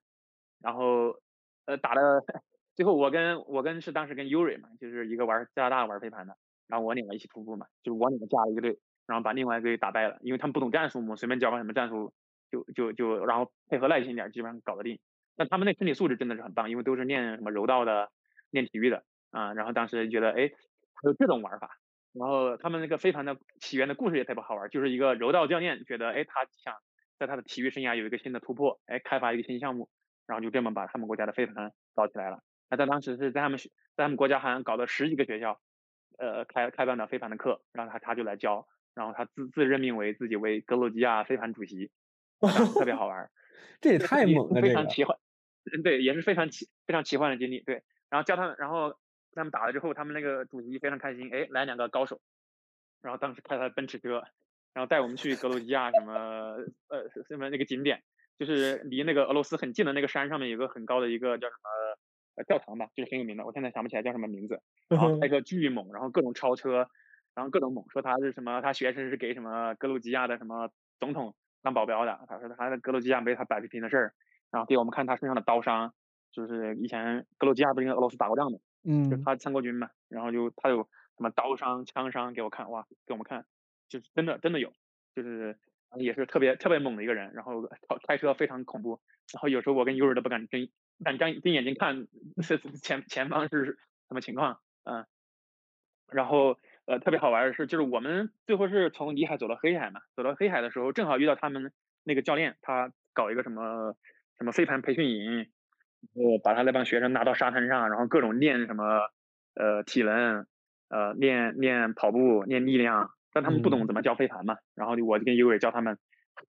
[0.59, 1.21] 然后
[1.65, 2.23] 呃打的
[2.73, 6.35] 最后我跟我跟是当时跟 Uri 嘛，就是一个玩加拿大玩飞盘的，
[6.67, 12.13] 然后我两个一起徒步嘛，就是我两个加了一个队，然后把另外一个队打败了，因为他们不懂战术嘛，随便教个什么战术
[12.51, 14.99] 就就就然后配合耐心点，基本上搞得定。
[15.37, 18.11] 但他们那身体素质真的是很棒，因为都是练什么柔道的、
[18.49, 19.53] 练体育的啊。
[19.53, 20.49] 然后当时觉得，哎，
[20.95, 21.77] 还有这种玩法。
[22.13, 26.73] 然后他们那个飞盘的起源的故事也特别好玩，就是一个柔道教练觉得，哎，他想
[27.19, 29.89] 在他的体育生涯有一个新的突破，哎，开发一个新项目，
[30.25, 32.39] 然后就这么把他们国家的飞盘搞起来了。
[32.69, 35.61] 那在当时是在他们学，在他们国家好像搞了十几个学校，
[36.17, 41.91] 呃，开开办的飞盘的课，然后他他就来教，然后他自自任命为自己为格鲁吉亚飞盘主席，
[42.73, 43.29] 特别好玩。
[43.79, 45.17] 这也太猛了，非常奇幻。
[45.73, 47.83] 嗯，对，也是非常奇非常奇幻的经历，对。
[48.09, 48.97] 然后教他们，然后
[49.33, 52.21] 他们打了之后，他们那个主席非常开心，哎，来两个高手，
[53.01, 54.23] 然后当时开他的奔驰车，
[54.73, 56.13] 然后带我们去格鲁吉亚什么
[56.87, 58.01] 呃什么那个景点，
[58.39, 61.69] 就是离那个俄罗斯很近的那个山上面有个很高的一个叫什么
[62.37, 64.61] 呃教堂吧，就是很有名的，我现在想不起来叫什么名字。
[64.87, 66.87] 然后开车巨猛，然后各种超车，
[67.35, 74.13] 然后各种猛，说他是什么，他学生是给什么格鲁吉亚的什么总统当保镖的，他说他在格鲁吉亚没他摆不平的事儿。
[74.51, 75.93] 然后给我们看他身上的刀伤，
[76.31, 80.83] 就是以前格鲁吉亚不是跟俄罗斯打过仗的，嗯，就他参过军嘛，然后就他有
[81.17, 83.45] 什么刀伤、枪伤给我看，哇，给我们看，
[83.89, 84.71] 就是真的真的有，
[85.15, 85.57] 就是
[85.97, 87.67] 也是特别特别猛的一个人，然后
[88.07, 89.01] 开车非常恐怖，
[89.33, 90.69] 然后有时候我跟 U 儿都不敢睁
[91.03, 92.07] 敢睁睁眼睛看
[92.81, 95.05] 前前方是什么情况，嗯，
[96.09, 101.73] 然后呃特别好玩的是，就是我们最后是从里海走到黑海嘛，走到黑海的时候正好遇到他们
[102.03, 103.95] 那个教练，他搞一个什么。
[104.37, 105.47] 什么飞盘培训营，
[106.13, 109.09] 我把他那帮学生拿到沙滩上，然后各种练什么，
[109.55, 110.45] 呃，体能，
[110.89, 115.97] 呃，练练跑步，练力量，但他们不懂怎么教飞盘嘛，然后我就跟尤伟教他们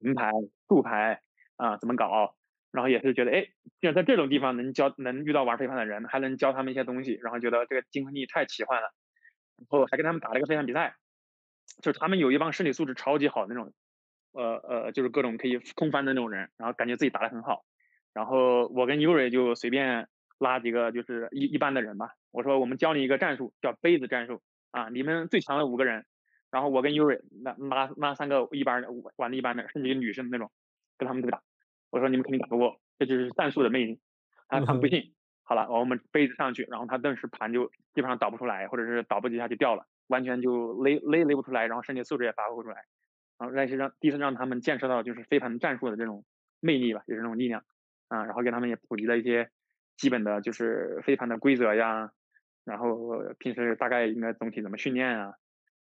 [0.02, 0.30] 横排、
[0.68, 1.20] 竖排
[1.56, 2.34] 啊，怎么搞，
[2.72, 3.42] 然后也是觉得，哎，
[3.80, 8.88] 既然在这种地方能教，能遇到玩飞盘的人，还能教他们一些东西，然后觉得这个经历太奇幻了，
[9.56, 10.96] 然后还跟他们打了一个飞盘比赛，
[11.82, 13.72] 就是他们有一帮身体素质超级好的那种，
[14.32, 17.64] 呃呃，就是各种可以空翻的那种人，然后感觉自己打得很好。
[18.18, 20.08] 然后我跟 Uri 就随便
[20.40, 24.42] 拉几个就是一一般的人吧，我说我们教你一个战术，叫杯子战术
[24.72, 26.04] 啊，你们最强的五个人，
[26.50, 30.50] 然后我跟 Yuri 那那那三个一般的玩的一般的，甚至于女生那种，
[30.96, 31.42] 跟他们对打。
[31.90, 34.00] 我说你们肯定打不过，这就是战术的魅力。
[34.48, 35.14] 他他们不信。
[35.44, 42.84] 好了，我们杯子上去，然后他顿时盘就基本上倒不出来，或者是倒不几下就掉了，完全就勒勒勒不出来，然后身体素质也发挥不出来。
[43.38, 46.24] 然后那是让第一次让他们见识到就是飞盘战术的这种
[46.58, 47.62] 魅力吧，就是那种力量
[48.08, 48.24] 啊。
[48.24, 49.50] 然后给他们也普及了一些
[49.96, 52.10] 基本的就是飞盘的规则呀，
[52.64, 55.34] 然后平时大概应该总体怎么训练啊，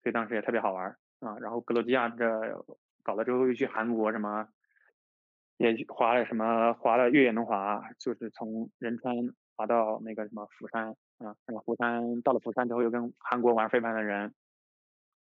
[0.04, 1.38] 所以当时也特别好玩啊。
[1.40, 2.66] 然后格鲁吉亚这
[3.04, 4.48] 搞了之后又去韩国什么，
[5.58, 9.16] 也滑了什么滑了越野轮滑，就是从仁川。
[9.60, 14.34] 滑到那个什么釜山啊，什么釜山到了釜山之后，又跟韩国玩飞盘的人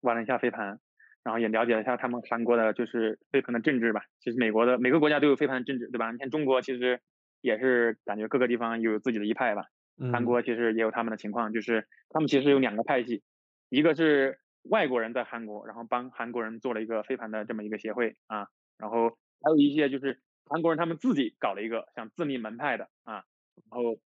[0.01, 0.79] 玩了一下飞盘，
[1.27, 4.01] 然后也了解了一下他们韩国的就是飞盘的政治吧。
[4.21, 6.09] 其实美国的每个国家都有飞盘的政治，对吧？
[6.11, 7.01] 你看中国其实
[7.41, 9.65] 也是感觉各个地方有自己的一派吧。
[10.11, 13.23] 韩国其实也有他们的情况，就是他们其实有两个派系，
[13.69, 18.47] 一个是外国人在韩国，然后帮韩国人做了一个飞盘的这么一个协会啊，
[18.77, 19.09] 然后
[19.41, 23.25] 还有一些就是韩国人他们自己搞了一个像自立门派的啊，
[23.69, 23.99] 然后。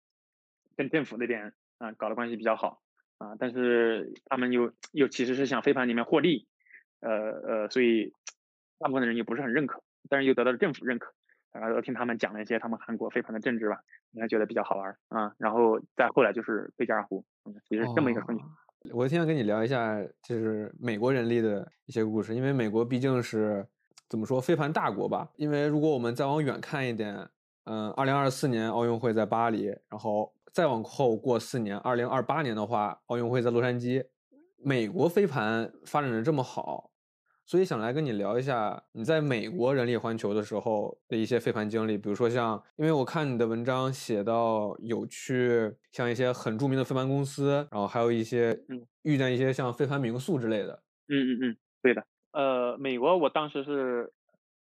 [0.77, 2.81] 跟政府那边啊搞的关系比较好
[3.19, 6.49] 啊，但是他们又又其实是想飞盘里面获利，
[7.01, 7.11] 呃
[7.47, 8.13] 呃，所以
[8.79, 11.13] 大部分的人也不是很认可，但是又得到了政府认可，
[11.53, 13.81] 然后听他们讲了一些他们韩国飞盘的政治吧，
[14.13, 17.25] 应该觉得比较好玩啊，然后再后来就是贝加尔湖，
[17.69, 18.45] 也是这么一个顺序。
[18.93, 23.67] 我今天跟你聊一下就是美国人力的一些故事，因为美国毕竟是
[24.09, 27.29] 怎么说飞盘大国吧，因为如果我们再往远看一点，
[27.65, 30.33] 嗯，二零二四年奥运会在巴黎，然后。
[30.53, 34.05] 再往后过四年，二零二八年的话，奥运会在洛杉矶。
[34.57, 36.90] 美国飞盘发展的这么好，
[37.51, 41.99] 所以想来跟你聊一下你在美国人力环球的时候的一些飞盘经历。
[41.99, 48.57] 比如说像，因为我看你的文章写到有去像一些很著名的飞盘公司，然后还有一些
[49.03, 50.81] 遇见一些像飞盘民宿之类的。
[51.09, 52.07] 嗯嗯嗯，对的。
[52.31, 54.13] 呃，美国我当时是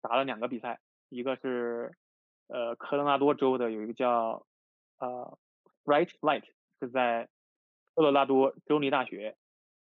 [0.01, 0.79] 打了两个比赛，
[1.09, 1.91] 一个是
[2.47, 4.45] 呃科罗拉多州的有一个叫
[4.99, 5.38] 呃。
[5.83, 6.43] Bright Light
[6.79, 7.27] 是在
[7.95, 9.35] 科罗拉多州立大学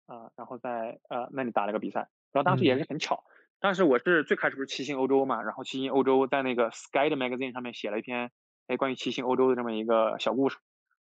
[0.07, 2.07] 啊，然后在呃那里打了个比赛，
[2.37, 3.23] 然后当时也是很巧，
[3.59, 8.29] 当时我是最开始不是骑行欧洲嘛，然后骑行欧洲在那个 Sky 的 Magazine 上面写了一篇
[8.67, 10.57] 哎关于骑行欧洲的这么一个小故事，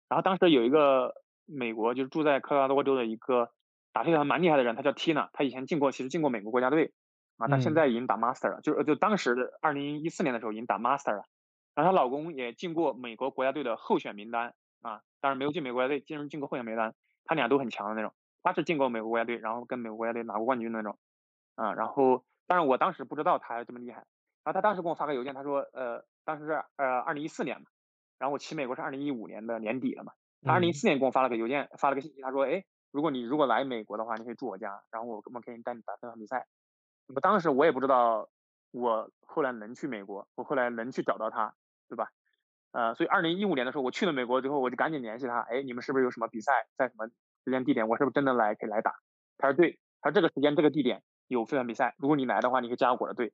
[0.09, 1.13] 然后当时有一个
[1.45, 3.51] 美国就是住在科罗拉多州的一个
[3.93, 6.93] 打飞盘蛮厉害的人，他叫 Tina，他以前进过其实进过美国国家队
[7.37, 11.25] 啊，他现在已经打 Master 了，就就当时的二零一四年的时候已经打 Master 了，
[11.75, 14.55] 然后她老公也进过美国国家队的候选名单。
[14.83, 18.15] 啊，当然没有进美国国家队，进入进过候选名单，他俩都很强的那种。
[18.45, 20.97] 他是进过美国国家队，然后跟美国国家队拿过冠军的那种。
[21.57, 24.07] 啊，然后，但是我当时不知道他这么厉害。
[24.45, 27.67] 然后他当时给我发个邮件，他说，呃，当时是呃二零一四年嘛，
[28.19, 30.13] 然后我去美国是二零一五年的年底了嘛。
[30.45, 36.47] 他二零一四年给我发了个邮件，发了个信息，他说，哎，如果你如果来美国的话，你可以住我家，然后我我可以带你打这场比赛。
[37.13, 38.29] 我当时我也不知道，
[38.71, 41.55] 我后来能去美国，我后来能去找到他，
[41.89, 42.11] 对吧？
[42.73, 47.89] 呃，所以二零一五年的时候，我去了美国之后，我就赶紧联系他，哎，你们是不是有什么比赛，在什么时间地点？
[47.89, 48.95] 我是不是真的来可以来打？
[49.39, 53.33] 他说对，他说这个时间这个地点有飞盘比赛，如果你来的话，你可以加入我的队。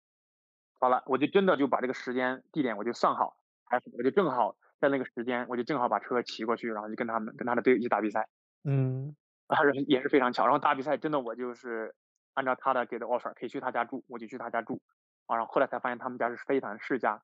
[0.81, 8.29] 好了，我就真的就把这个时间地点我就算好，还我就正好在那个时间，我就正好把车骑过去，然后就跟他们跟他的队一起打比赛。
[8.65, 9.15] 嗯，
[9.49, 10.45] 还是也是非常巧。
[10.45, 11.95] 然后打比赛真的我就是
[12.35, 14.81] 按照他的给的 offer，可以去他家住，我就去他家住。
[15.27, 17.23] 啊，然后后来才发现他们家是飞盘世家。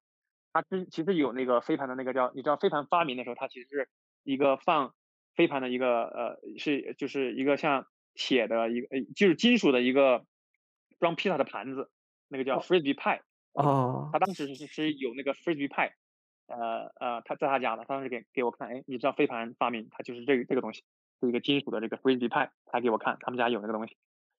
[0.53, 3.89] 他之其实有那个飞盘的那个叫，你知道飞盘发明的时候，它其实是
[4.23, 4.95] 一个放
[5.35, 10.25] 飞盘的一个呃是就是一个像铁的一个就是金属的一个
[10.99, 11.91] 装披萨的盘子，
[12.29, 13.23] 那个叫 frisbee 派
[13.53, 15.95] 哦，他当时是是有那个 frisbee 派，
[16.47, 20.85] 呃呃他在他家的，当时给给我看，哎，你知道飞盘发明它就是这个这个东西，
[21.21, 23.97] 是一个金属的这个 frisbee 派，他给我看他们家有那个东西，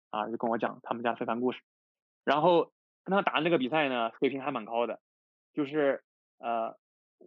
[0.10, 1.62] 啊就跟我讲他们家飞盘故事，
[2.24, 2.72] 然后
[3.04, 5.00] 跟他打的那个比赛呢，水平还蛮高的。
[5.52, 6.04] 就是
[6.38, 6.78] 呃，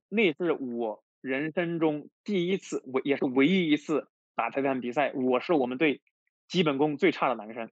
[0.08, 5.12] 那是我人生中第一次，我也是唯一一次打飞盘比赛。
[5.12, 6.00] 我是我们队
[6.46, 7.68] 基本功最差的男生，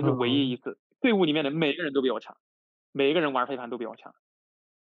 [0.00, 0.78] 那是唯一一次。
[1.00, 2.36] 队伍里面的每个人都比我强，
[2.92, 4.14] 每一个人玩飞盘都比我强。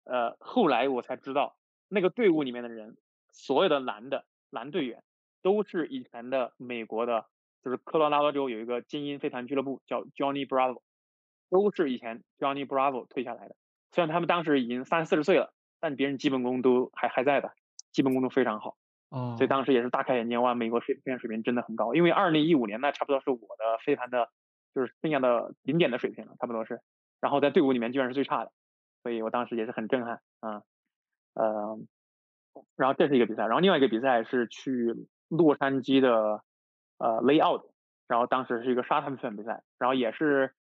[0.05, 2.97] 呃，后来我才知道，那个队伍里面的人，
[3.31, 5.03] 所有的男的男队员，
[5.41, 7.25] 都是以前的美国的，
[7.63, 10.81] 就是科罗拉多州有一个精英飞盘俱乐部，叫 Johnny Bravo，
[11.49, 13.55] 都是以前 Johnny Bravo 退下来的。
[13.91, 17.51] 虽然他们当时已经三四十岁了，但别人基本功都还还在的，
[17.91, 18.77] 基本功都非常好。
[19.09, 21.93] 哦，所以当时也是大开眼界，哇，美国飞飞盘水平真的很高。
[21.93, 24.29] 因为二零一五年那差不多是我的飞盘的，
[24.79, 26.79] 就是剩下的顶点的水平了，差不多是。
[27.19, 28.51] 然后在队伍里面居然是最差的，
[29.03, 30.63] 所以我当时也是很震撼啊。
[31.33, 31.77] 呃，
[32.77, 34.95] 然后这是一个比赛，然后另外一个比赛是去
[35.27, 36.43] 洛杉矶的
[36.97, 37.65] 呃 Layout，
[38.07, 40.53] 然后当时是一个沙滩飞盘比赛，然后也是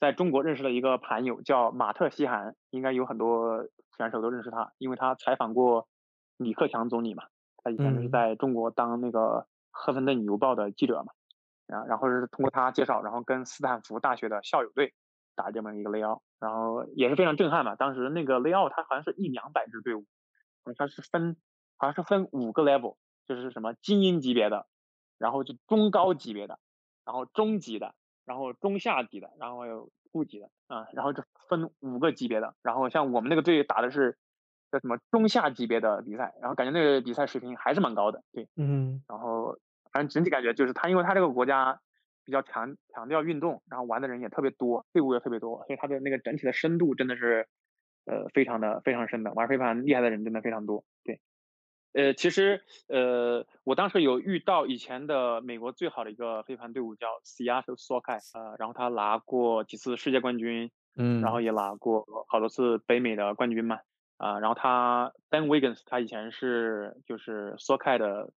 [0.00, 3.68] 在中国认识了一个盘友叫马特西涵，应该有很多
[3.98, 5.86] 选手都认识他，因为他采访过
[6.38, 7.24] 李克强总理嘛，
[7.62, 9.20] 他以前是在中国当那个
[9.70, 11.12] 《赫芬顿邮报》的记者嘛，
[11.68, 14.94] 啊，然后是通过他介绍，然后跟斯坦福大学的校友队
[15.34, 20.04] 打这么一个雷奥，然后也是非常震撼吧，当时那个雷奥他好像是一两百支队伍，
[20.76, 21.36] 他是分
[21.76, 22.96] 好像是分五个 level，
[23.26, 24.66] 就是什么精英级别的，
[25.18, 26.58] 然后就中高级别的。
[27.06, 27.94] 然后中级的，
[28.24, 32.56] 然后中下级的，然后还有初级的啊，然后就分五个级别的。
[32.62, 34.18] 然后像我们那个队打的是
[34.72, 39.04] 叫什么中下级别的比赛，然后感觉那个比赛水平还是蛮高的，对，嗯。
[39.06, 39.56] 然后
[39.96, 41.80] 反正整体感觉就是他，因为他这个国家
[42.26, 47.48] 比较强强调运动，然后玩的人也特别多，队伍也特别多，所以他的那个整体的深度真的是
[48.04, 51.18] 呃非常的非常深的，玩飞盘厉害的人真的非常多，对。
[51.94, 63.78] 呃，其实，呃，我当时有遇到以前的美国最好的一个飞盘队伍叫 Seattle Sockeye，呃，然后他拿过几次世界冠军，嗯，然后也拿过好多次北美的冠军嘛，
[64.18, 68.30] 啊，然后他 Ben Wiggins 他以前是就是 Sockeye 的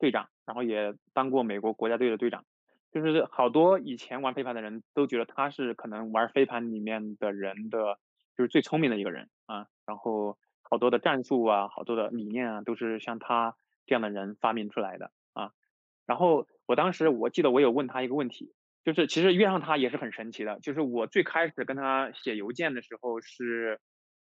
[0.00, 2.44] 队长，然后也当过美国国家队的队长，
[2.90, 8.00] 就是好多以前玩飞盘的人都觉得他是可能玩飞盘里面的人的
[8.36, 10.36] 就是最聪明的一个人啊，然后。
[10.72, 15.50] 好多的战术啊，好多的理念啊，都是像他这样的人发明出来的啊。
[16.06, 20.60] 然后我当时我记得我有问他一个问题，就是其实约上他也是很神奇的。
[20.60, 23.80] 就是我最开始跟他写邮件的时候是，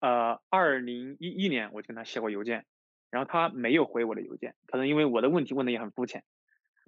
[0.01, 2.65] 呃，二零一一年我就跟他写过邮件，
[3.11, 6.23] 然后他没有回我的邮件，可能因为我的问题问的也很肤浅。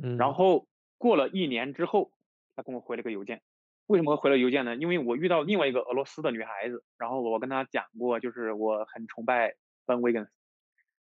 [0.02, 0.16] 嗯。
[0.16, 0.66] 然后
[0.98, 2.12] 过了一年之后，
[2.56, 3.42] 他跟我回了个邮件。
[3.88, 4.76] 为什么回了邮件呢？
[4.76, 9.54] 因为我遇到另外一个俄罗斯的女孩子，然后我跟她讲过，就是我很崇拜
[9.84, 10.28] Ben Wiggins，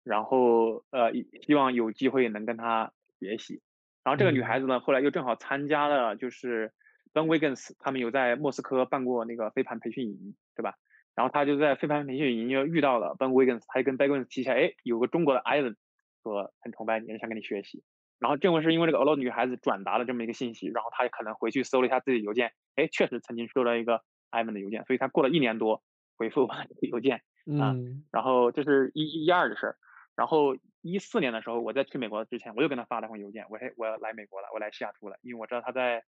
[0.04, 3.62] 然后呃希望有机会能跟他学习。
[4.04, 6.74] 然后这个女孩子呢，后来又正好参加了，就是
[7.14, 10.76] Ben Wiggins 他们有在莫斯科办过那个飞盘培训营，对吧？
[11.16, 15.76] 然后他就在飞盘培训营又遇到了 Ben Wiggins，他就跟 Ben Wiggins 提起来，哎，有个中国的 Ivan
[16.24, 17.84] 说很崇拜你，想跟你学习。
[18.20, 24.02] 然后正好是因为这个俄罗斯女孩子转达了这么一个信息，然后他可能回去搜了一下自己邮件，哎，确实曾经收到一个
[24.32, 25.84] Ivan 的邮件，所以他过了一年多
[26.18, 26.50] 回复我
[26.82, 27.18] 邮件
[27.60, 27.76] 啊。
[28.12, 29.76] 然后这是一一二的事儿，
[30.16, 36.04] 然后一四年的时候我在去美国之前，我又跟他发了封邮件，我说我要来美国了，我来西雅图了，因为我知道他在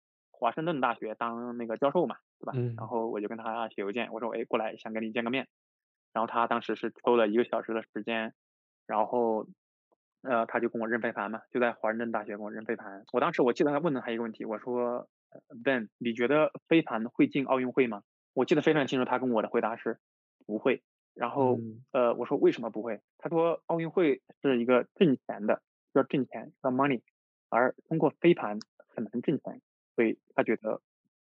[0.43, 2.53] 华盛顿大学当那个教授嘛，对吧？
[2.77, 5.47] 然后我就跟他写邮件，我说哎过来想跟你见个面，
[6.13, 8.35] 然后他当时是抽了一个小时的时间，
[8.87, 9.47] 然后。
[10.25, 13.03] 呃，他就跟我认飞盘嘛，就在华盛顿大学跟我认飞盘。
[13.13, 15.09] 我当时我记得他问了他一个问题，我说
[15.65, 18.05] ，Ben，你觉得飞盘会进奥运会吗？
[18.33, 19.99] 我记得非常清楚，他跟我的回答是
[20.47, 20.85] 不会。
[21.13, 21.59] 然后，
[21.91, 23.01] 呃，我说为什么不会？
[23.19, 25.61] 他说奥运会是一个挣钱的，
[25.93, 27.03] 要挣钱，要 money，
[27.49, 28.61] 而通过飞盘
[28.95, 29.61] 很难挣钱，
[29.95, 30.81] 所以他觉得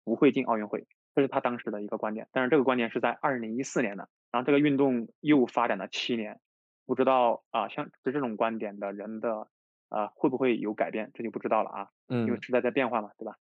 [0.04, 0.86] 不会进奥运会。
[1.14, 2.28] 这是他当时的一个观点。
[2.32, 6.40] 但是这个观点是在二零一四年的，然后这个运动又发展了七年。
[6.84, 9.48] 不知道啊，像是这种观点的人的，
[9.88, 11.90] 啊，会不会有改变，这就不知道了啊。
[12.08, 12.26] 嗯。
[12.26, 13.36] 因为时代在变化嘛，对吧？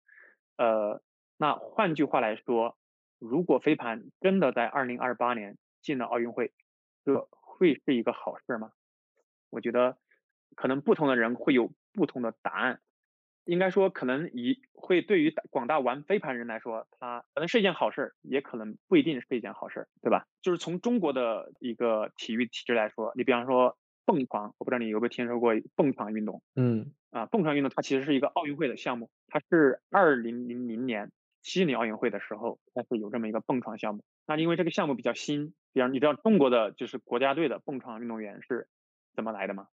[0.57, 1.03] 呃，
[1.37, 2.79] 那换句话来说，
[3.19, 6.53] 如果飞盘真的在二零二八年进了奥运会，
[7.05, 8.73] 这会是一个好事吗？
[9.51, 9.99] 我觉得，
[10.55, 12.81] 可能不同的人会有不同的答案。
[13.45, 20.27] 应该说，可能以会对于广大玩飞盘人来说，它可能是一件好事，也可能不一定是一件好事，对吧？
[20.41, 23.77] 就是从中国的一个体育体制来说，你比方说
[24.07, 26.43] 蹦床，我不知道你有没有听说过蹦床运动？
[26.57, 34.03] 嗯，啊，蹦床运动它其实是一个奥运会的项目，它是二零零零年悉尼奥运会的时候开始有这么一个蹦床项目。
[34.27, 38.69] 那因为这个项目比较新，比方你知道中国的就是国家队的蹦床运动员是
[39.15, 39.69] 怎么来的吗？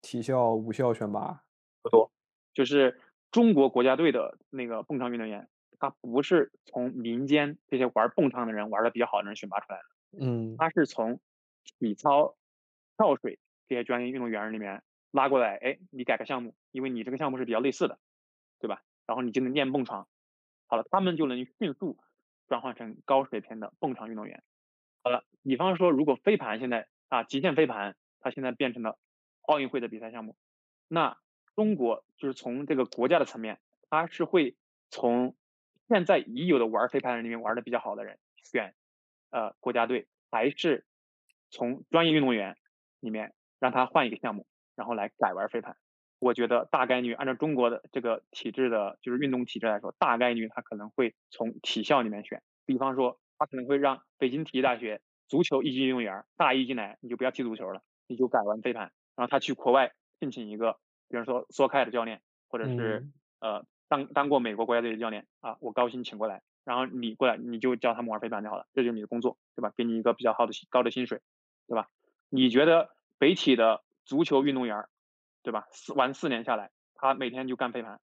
[0.00, 1.42] 体校、武校选拔？
[1.82, 2.10] 不多，
[2.54, 2.98] 就是。
[3.30, 11.20] 中国国家队的那个蹦床运动员，他不是从民间这些玩蹦床的人玩的比较好的人选拔出来的，嗯，他是从
[11.78, 12.36] 体操、
[12.96, 17.98] 跳水这些专业运动员里面拉过来，哎，你改个项目，因为你这个项目是比较类似的，
[18.58, 18.82] 对吧？
[19.06, 20.08] 然后你就能练蹦床，
[20.66, 21.98] 好了，他们就能迅速
[22.48, 24.42] 转换成高水平的蹦床运动员。
[25.04, 28.98] 好了，比方说，如果飞盘现在啊，极限飞盘，它现在变成了
[29.42, 30.36] 奥运会的比赛项目，
[30.88, 31.16] 那。
[31.60, 33.58] 中国就是从这个国家的层面，
[33.90, 34.56] 他是会
[34.88, 35.36] 从
[35.90, 38.74] 现在已有的玩飞盘人里面玩的比较好的人选，
[39.28, 40.86] 呃，国家队，还是
[41.50, 42.56] 从专业运动员
[43.00, 45.76] 里面让他换一个项目，然后来改玩飞盘。
[46.18, 52.42] 我觉得大概率按照中国的这个体制的，就是运动体制来说，大概率他可能会从体校里面选。
[52.64, 60.78] 比方说，他可能会让北京体育大学足球一级运动员大一进来，你就不要踢足球了，你就改玩飞盘，然后他去国外聘请一个。
[61.10, 63.06] 比如说，索凯的教练，或者是
[63.40, 69.72] 呃当当过美国国家队的教练啊，我高薪请过来，然后你过来你就教他们玩飞盘就好了，这就是你的工作，对吧？
[69.76, 71.20] 给你一个比较好的高的薪水，
[71.66, 71.88] 对吧？
[72.28, 74.86] 你觉得北体的足球运动员，
[75.42, 75.66] 对吧？
[75.72, 78.00] 四玩四年下来，他每天就干飞盘，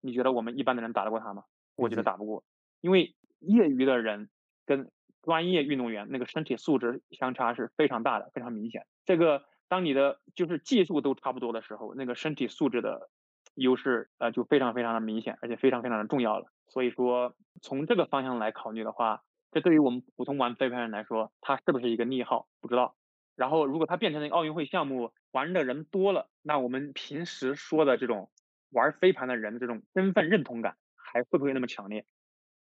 [0.00, 1.44] 你觉得我们一般的人打得过他吗？
[1.74, 2.44] 我觉得打不过，
[2.80, 4.30] 因为业余的人
[4.64, 4.92] 跟
[5.22, 8.86] 专业运动员那个身体素质相差是非常大的，非常明显。
[9.04, 9.44] 这个
[9.74, 13.10] 当你的就是技术都差不多的时候，那个身体素质的。
[13.56, 16.46] 优势呃就非常非常的明显，而且非常非常的重要了。
[16.66, 19.22] 所以说从这个方向来考虑的话，
[19.52, 22.96] 这对于我们普通玩飞盘人来说，它是不是一个利好不知道。
[23.36, 28.28] 然后如果它变成了奥运会项目，玩的人多了，那我们平时说的这种
[28.70, 32.06] 玩飞盘的人的这种身份认同感还会不会那么强烈？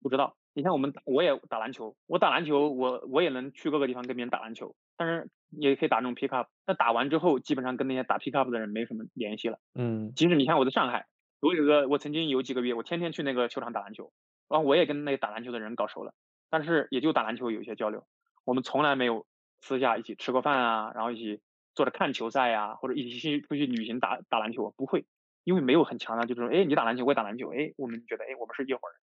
[0.02, 0.36] 不知道。
[0.52, 5.28] 你像我们我也打篮球，我打篮球我我也能去各个地方跟别人打篮球，但是。
[5.50, 9.60] 也可以打那种 pick up，那打完之后基本上跟那些打 pick up 的人没什么联系了。
[9.74, 11.06] 嗯，即使你看我在上海，
[11.40, 14.12] 我有个我曾经有几个月，我天天去那个球场打篮球，
[14.48, 16.12] 然后我也跟那打篮球的人搞熟了，
[16.50, 18.04] 但是也就打篮球有一些交流，
[18.44, 19.24] 我们从来没有
[19.60, 21.40] 私下一起吃过饭啊，然后一起
[21.76, 25.06] 坐着看球赛呀，或者一起去出去旅行打打篮球，不会，
[25.44, 28.98] 因为没有很强的，就是说，哎，你打篮球我也打篮球，哎，我们觉得，哎，我们是一伙人，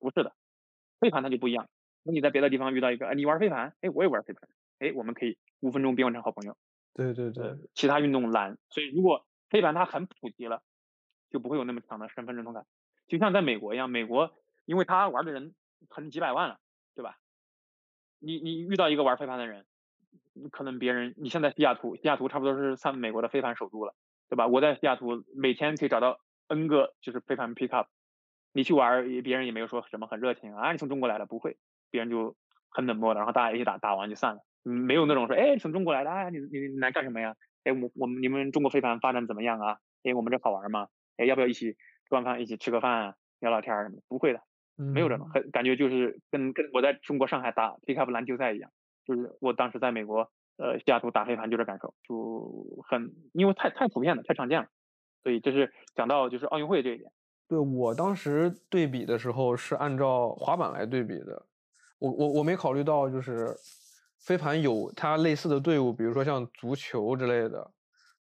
[0.00, 0.34] 不是的，
[1.00, 1.68] 飞盘它就不一样，
[2.02, 4.48] 那你在别的地方遇到一个，哎，你玩飞盘，哎，我也玩飞盘。
[4.82, 6.56] 哎，我们可以五分钟变换成好朋友。
[6.92, 10.62] 对对对，其他运动难，所以如果飞盘它很普及了，
[11.30, 12.66] 就不会有那么强的身份认同感。
[13.06, 14.32] 就像在美国一样，美国
[14.64, 15.54] 因为他玩的人
[15.88, 16.58] 可能几百万了，
[16.94, 17.18] 对吧？
[18.18, 19.66] 你你遇到一个玩飞盘的人，
[20.50, 23.94] 可能别人你现在西雅图，西雅图差不多是算美国的飞盘首都了，
[24.28, 24.46] 对吧？
[24.46, 26.18] 我在西雅图每天可以找到
[26.48, 27.88] N 个就是飞盘 pick up，
[28.52, 31.56] 你去玩，别人也没有说什么很热情啊，你从中国来了不会，
[31.90, 32.36] 别人就
[32.68, 34.42] 很冷漠的，然后大家一起打，打完就散了。
[34.64, 37.34] 嗯，没有那种说，哎，从中国来的，哎，你你来干什么呀？
[37.64, 39.78] 哎，我我们你们中国飞盘发展怎么样啊？
[40.04, 40.88] 哎，我们这好玩吗？
[41.16, 44.02] 哎，要不要一起吃完饭一起吃个饭聊聊天什么的？
[44.08, 44.40] 不会的，
[44.76, 48.70] 没有这种，很感觉就是跟跟我在中国上海打 pick up 篮球赛一样，
[49.04, 54.68] 就是我当时在美国呃西雅图打飞盘就这感受，就很因为太太普遍了，太常见了，
[55.22, 57.10] 所以这是讲到就是奥运会这一点。
[57.48, 61.46] 对我当时对比的时候是按照滑板来对比的，
[61.98, 63.54] 我我我没考虑到就是。
[64.22, 67.72] 飞盘有它类似的队伍，比如说像足球之类的，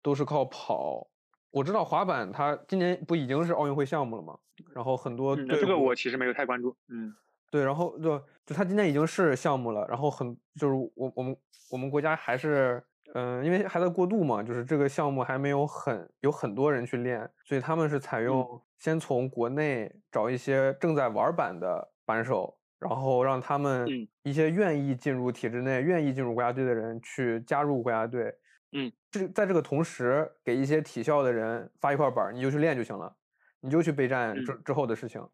[0.02, 1.08] 都是靠跑。
[1.50, 4.36] 我知道滑板它今年不已经是奥运会项目了吗？
[4.74, 6.76] 然后很多这个我其实没有太关注。
[6.88, 7.14] 嗯，
[7.50, 11.36] 对，然后就就它今年已经是项目了，然后很就是我我们
[11.70, 12.84] 我们国家还是
[13.14, 22.55] 嗯，因为还在过渡嘛，就是这个项目还没有很有很多人去练，所以他们是采用先从国内找一些正在玩板的板手。
[22.78, 23.86] 然后让他们
[24.22, 28.34] 一些愿意进入体制内、愿意进入国家队的人去加入国家队。
[28.72, 33.16] 嗯，这在这个同时，给一些体校的人发一块板，你就去练就行了，
[33.60, 35.26] 你就去备战之之后的事情。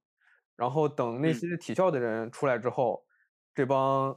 [0.54, 3.02] 然后等那些体校的人出来之后，
[3.54, 4.16] 这帮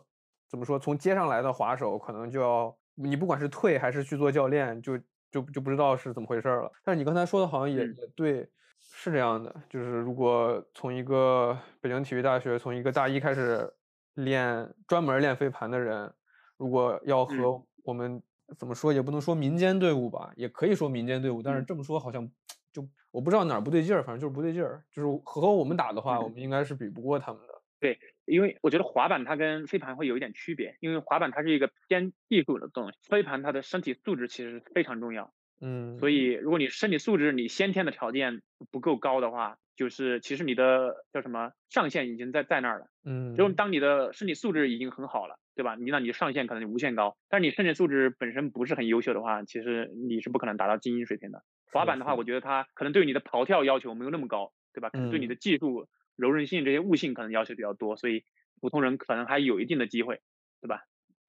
[0.49, 4.97] 怎么说，从街上来的滑手可能就要你不管是退还是去做教练，就
[5.31, 6.71] 就就不知道是怎么回事了。
[6.83, 8.47] 但是你刚才说的好像也也对。
[8.79, 13.71] 是这样的，就是如果从一个北京体育大学从一个大一开始
[14.13, 16.13] 练专门练飞盘的人，
[16.57, 18.21] 如果要和我们
[18.57, 22.29] 怎么说也不能说民间队伍吧，也可以说民间队伍，但是这么说好像
[22.71, 24.83] 就我不知道哪儿不对劲儿，反正就是不对劲儿。
[24.91, 27.61] 就是和我们打的话，我们应该是比不过他们的。
[27.79, 35.33] 对，因为我觉得滑板它跟飞盘会有一点区别，因为滑板它是一个偏技术的东西，飞盘它的身体素质其实非常重要。
[35.61, 38.41] 嗯，所以如果你身体素质你先天的条件
[38.71, 42.87] 不够高的话，就是其实你的叫什么上限已经在在那儿了。
[43.03, 45.75] 嗯，就当你的身体素质已经很好了，对吧？
[45.75, 47.17] 你那你的上限可能就无限高。
[47.29, 51.43] 但是你身体素质本身不是很优秀的话，其实你是不可能达到精英水平的。
[51.71, 54.89] 滑板的话，我觉得它可能对你的跑跳要求没有那么高，对吧？
[54.89, 58.23] 可能对你的技术、柔韧性这些悟性可能要求比较多，所以
[58.61, 60.21] 普通人可能还有一定的机会，
[60.61, 60.83] 对吧？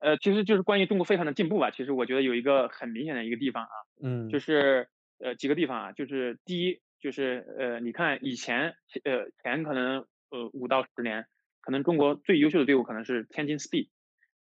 [0.07, 1.73] 呃，其实就是关于中国飞盘的进步吧。
[1.73, 4.89] 其实我觉得有一个很明显的一个地方啊，嗯，就是
[5.19, 11.27] 呃几个地方啊，就是第一就是呃，你看以前呃前可能呃五到十年，
[11.61, 13.89] 可能中国最优秀的队伍可能是天津 Speed，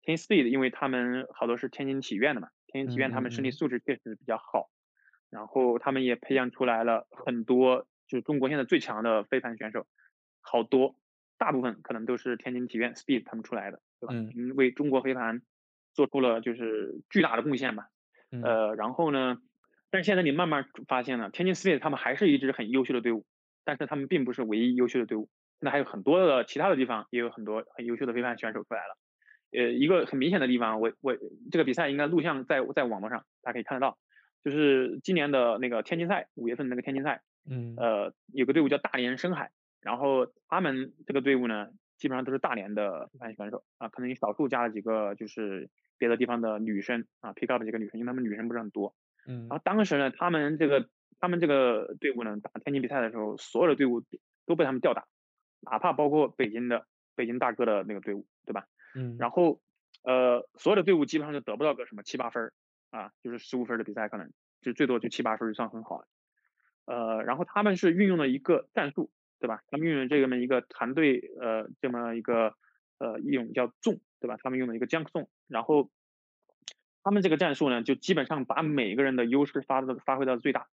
[0.02, 4.70] 天津 Speed，因为他们好多是天津体院的嘛，天津体院他们身体素质确实比较好，
[5.30, 9.84] 然后他们也培养出来了很多就是中国现在最强的飞盘选手，
[10.40, 10.94] 好多。
[11.38, 14.14] 大部分可能都是天津体院 Speed 他们出来的，对吧？
[14.14, 15.42] 嗯，为中国飞盘
[15.96, 17.88] 做出了就是巨大的贡献吧。
[18.42, 19.38] 呃，然后呢，
[19.90, 23.24] 但是现在你慢慢发现了，天津 Speed 他们还是一支很优秀的队伍，
[23.64, 25.28] 但是他们并不是唯一优秀的队伍，
[25.58, 28.98] 现在还有很多的其他的地方也有很多很优秀的飞盘选手出来了。
[29.52, 31.16] 呃，一个很明显的地方，我我
[31.50, 33.96] 这个比赛应该录像在在网络上，大家可以看得到，
[34.44, 41.68] 就是今年的那个天津赛，五月份那个天津赛，嗯，呃，有个队伍叫大连深海，然后他们这个队伍呢，
[41.98, 48.94] 基本上都是大连的飞盘选手啊，可能少数加了几个就是别的地方的女生啊，pick up 几个女生，因为他们女生不是很多。
[49.26, 50.88] 嗯，然后当时呢，他们这个
[51.18, 54.02] 他们这个队伍呢，打天津比赛的时候，所有的队伍
[54.46, 55.06] 都被他们吊打，
[55.60, 58.66] 哪怕包括北京的北京大哥的那个队伍，对吧？
[58.94, 59.60] 嗯，然后
[60.04, 62.52] 呃，所有的队伍基本上就得不到个什么七八分儿
[62.90, 64.30] 啊，就是十五分的比赛可能
[64.60, 66.06] 就最多就七八分就算很好了。
[66.84, 69.62] 呃，然后他们是运用了一个战术，对吧？
[69.68, 72.54] 他们运用这么一个团队呃这么一个
[72.98, 74.36] 呃一种叫纵，对吧？
[74.42, 75.90] 他们用的一个将纵，然后
[77.02, 80.68] 他们这个战术呢，就基本上把每个人的优势发的发挥到最大，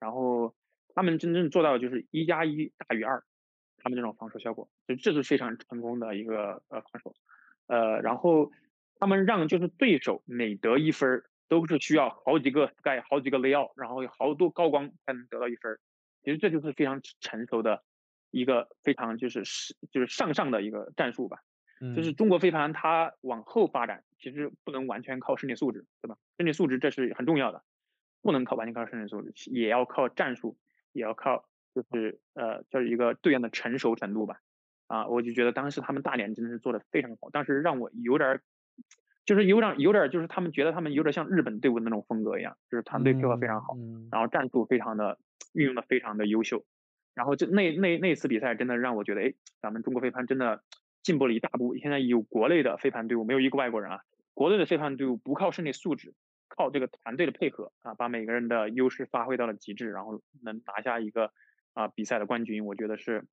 [0.00, 0.54] 然后
[0.94, 3.22] 他们真正做到的就是一加一大于二，
[3.78, 7.14] 他们这种防守效果，就这是非常成功的一个呃防守，
[7.68, 8.50] 呃，然后
[8.98, 15.80] 他们让就是对手每得一分儿都是需要好几个 sky 好几个 layout，然后有好多高光才能得到一分儿，
[16.22, 17.82] 其实这就是非常成熟的
[18.30, 21.38] 一个非常就是是就是上上的一个战术吧。
[21.94, 26.16] 就是嗯中国飞盘它往后发展，其实不能完全靠身体素质，对吧？
[26.36, 27.62] 身体素质这是很重要的，
[28.20, 30.58] 不能靠完全靠身体素质，也要靠战术，
[30.92, 34.40] 也要靠就是呃就是一个队员的成熟程度吧。
[34.88, 38.42] 啊，我就觉得当时他们大连真的是做的非常好，当时让我有点儿，
[39.24, 45.18] 就是有点儿有点儿就是他们觉得他们有点像日本队伍的那种风格一样，就是团队配合非常好，嗯然后战术非常的
[45.52, 46.64] 运用的非常的优秀，
[47.18, 50.62] 然后就那那那次比赛真的让我觉得，哎，咱们中国飞盘真的
[51.02, 51.74] 进步了一大步。
[51.74, 54.02] 现在有国内的飞盘队伍，没有一个外国人啊，
[54.34, 56.14] 国内的飞盘队伍不靠身体素质，
[56.46, 61.32] 靠这个团队的配合啊，把每个人的优势发挥到了极致，然后能拿下一个
[61.74, 63.24] 啊比赛的冠军，我觉得是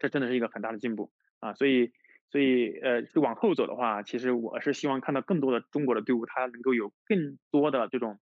[0.00, 1.52] 这真的是一个很大的进步啊。
[1.52, 1.92] 所以
[2.30, 8.18] 所以呃，是往后走的话，其实我是希望看到更多的中国的队伍，它能够有更多的这种。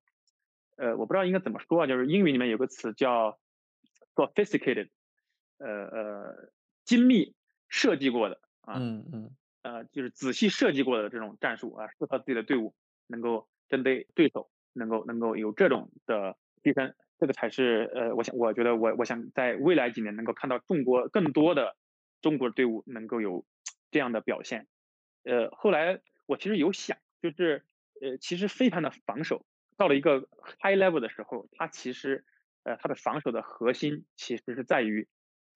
[0.76, 3.38] 呃，我不知道应该怎么说啊，就是英语里面有个词叫
[4.20, 4.88] sophisticated，
[5.58, 6.52] 呃呃，
[6.84, 7.34] 精密
[7.68, 9.30] 设计过的啊，嗯嗯
[9.62, 12.74] 呃，就是仔细设计过的这种战术啊，适合自己的队伍，
[13.06, 21.76] 能够针对对手，能够能够有这种的提升，这个才是呃，我想我觉得我我想在未来几年能够看到中国更多的
[22.20, 23.44] 中国队伍能够有
[23.90, 24.66] 这样的表现。
[25.24, 27.64] 呃，后来我其实有想，就是
[28.00, 29.44] 呃，其实飞盘的防守
[29.76, 30.20] 到了一个
[30.62, 32.24] high level 的时候，它其实
[32.64, 35.08] 呃，它的防守的核心其实是在于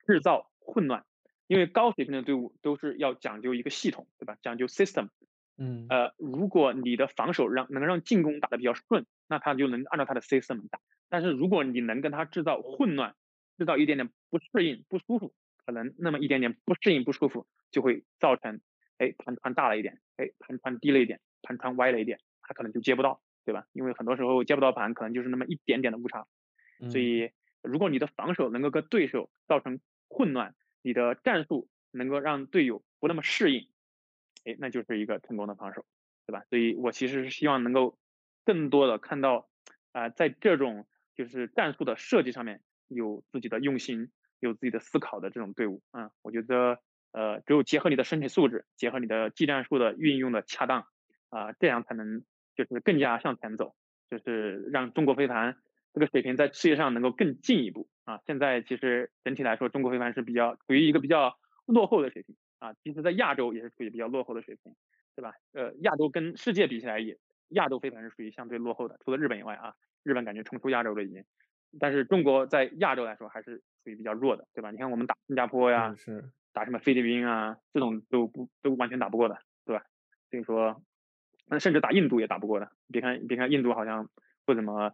[0.06, 1.04] 制造混乱。
[1.46, 4.36] 因为高水平的队伍都是要讲究一个系统，对吧？
[4.42, 5.08] 讲究 system。
[5.56, 10.80] 嗯呃，如果你的防守让能让进攻打得比较顺，那他就能按照他的 system 打。
[11.08, 13.14] 但是如果你能跟他制造混乱，
[13.58, 15.34] 制造一点点不适应、不舒服，
[15.64, 18.60] 可能那么一点点不适应、不舒服，就会造成，
[18.98, 23.66] 哎，盘穿大了一点，哎，盘穿低了一点，盘穿歪了一点，他可能就接不到，对吧？
[23.74, 26.26] 因为很多时候接不到盘，可能就是那么一点点的误差。
[26.80, 27.30] 嗯所以，
[27.62, 33.68] 如果你的防守能够跟对手造成混乱，你的战术能够让队友不那么适应，
[34.44, 35.84] 哎，那就是一个成功的防守，
[36.26, 36.44] 对吧？
[36.50, 37.98] 所以我其实是希望能够
[38.44, 39.48] 更多的看到，
[39.92, 44.10] 啊、在这种就是战术的设计上面有自己的用心，
[44.40, 46.80] 有自己的思考的这种队伍啊、我觉得，
[47.12, 50.86] 呃，只有结合你的身体素质，结合你的技战术的运用的恰当，
[51.30, 53.74] 啊、这样才能就是更加向前走，
[54.10, 55.56] 就是让中国飞盘
[55.94, 58.20] 这个水平在世界上能够更进一步啊！
[58.26, 64.74] 现在其实整体来说，中国飞盘是比较处于一个比较落后的水平啊，其实在亚洲也是处于比较落后的水平，
[65.14, 65.32] 对吧？
[65.52, 67.16] 呃，亚洲跟世界比起来也，
[67.50, 71.24] 亚洲飞盘是属于相对落后的，除了日本以外啊，日本感觉冲出亚洲了已经，
[71.78, 74.72] 但是中国在亚洲来说还是属于比较弱的，对吧？
[74.72, 79.84] 你看我们打新加坡呀，是是打什么菲律宾啊，这种都不都完全打不过的，对吧？
[80.30, 80.82] 所以说，
[81.46, 82.72] 那甚至打印度也打不过的。
[82.88, 84.08] 别看别看印度好像
[84.44, 84.92] 不怎么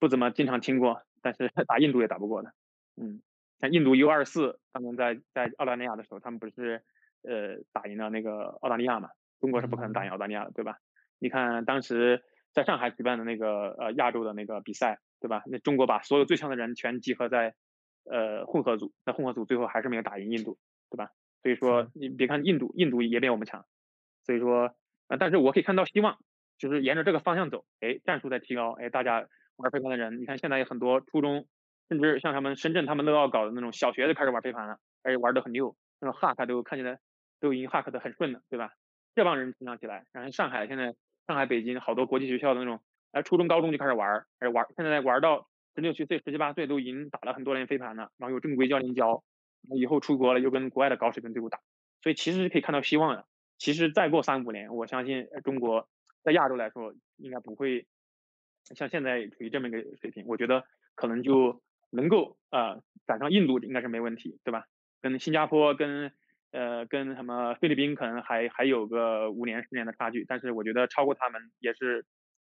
[0.00, 2.52] 不怎么经常听过，但是 打印度也打不过的。
[2.96, 3.22] 嗯，
[3.60, 6.82] 像印度 U 二四当年在在澳大利亚的时候，他们不是
[7.22, 9.10] 呃打赢了那个澳大利亚嘛？
[9.38, 10.78] 中国是不可能打赢澳大利亚的，对吧？
[11.18, 12.22] 你看当时
[12.52, 15.42] 在上海举办的那个呃亚洲的那个比赛，对吧？
[15.46, 17.54] 那中国把所有最强的人全集合在
[18.04, 20.58] 呃混合组，那混合组最后还是没有打赢印度，
[20.90, 21.10] 对吧？
[21.42, 23.64] 所以说你别看印度，印度也比我们强，
[24.24, 24.74] 所以说
[25.08, 26.18] 呃，但是我可以看到希望，
[26.58, 29.26] 就是沿着这个方向走，哎，战术在提高，哎，大家
[29.60, 31.46] 玩飞盘的人，你看现在有很多初中，
[31.88, 36.98] 甚至像他们深圳他们都要搞的那种小学就开始玩飞盘了，而且玩的很溜，那种 hack 都看起来
[37.40, 38.72] 都已经 hack 的很顺了，对吧？
[39.14, 40.94] 这帮人成长起来，然后上海现在
[41.26, 42.80] 上海、北京好多国际学校的那种，
[43.12, 49.22] 哎，初中、高中就开始玩儿，而玩现在玩到十六七岁、十七八岁都已经打了很多年飞盘了，然后有正规教练教，
[49.74, 51.58] 以后出国了又跟国外的高水平队伍打，
[52.02, 53.26] 所以其实是可以看到希望的。
[53.58, 55.88] 其实再过三五年，我相信中国
[56.22, 57.86] 在亚洲来说应该不会
[58.64, 64.64] 像现在处于这么一个水平，我觉得可能就能够呃赶上印度应该是没问题，对吧？
[65.00, 66.12] 跟新加坡跟
[66.52, 72.04] 呃跟什么菲律宾可能还还有个五年十年的差距，但是我觉得超过他们也是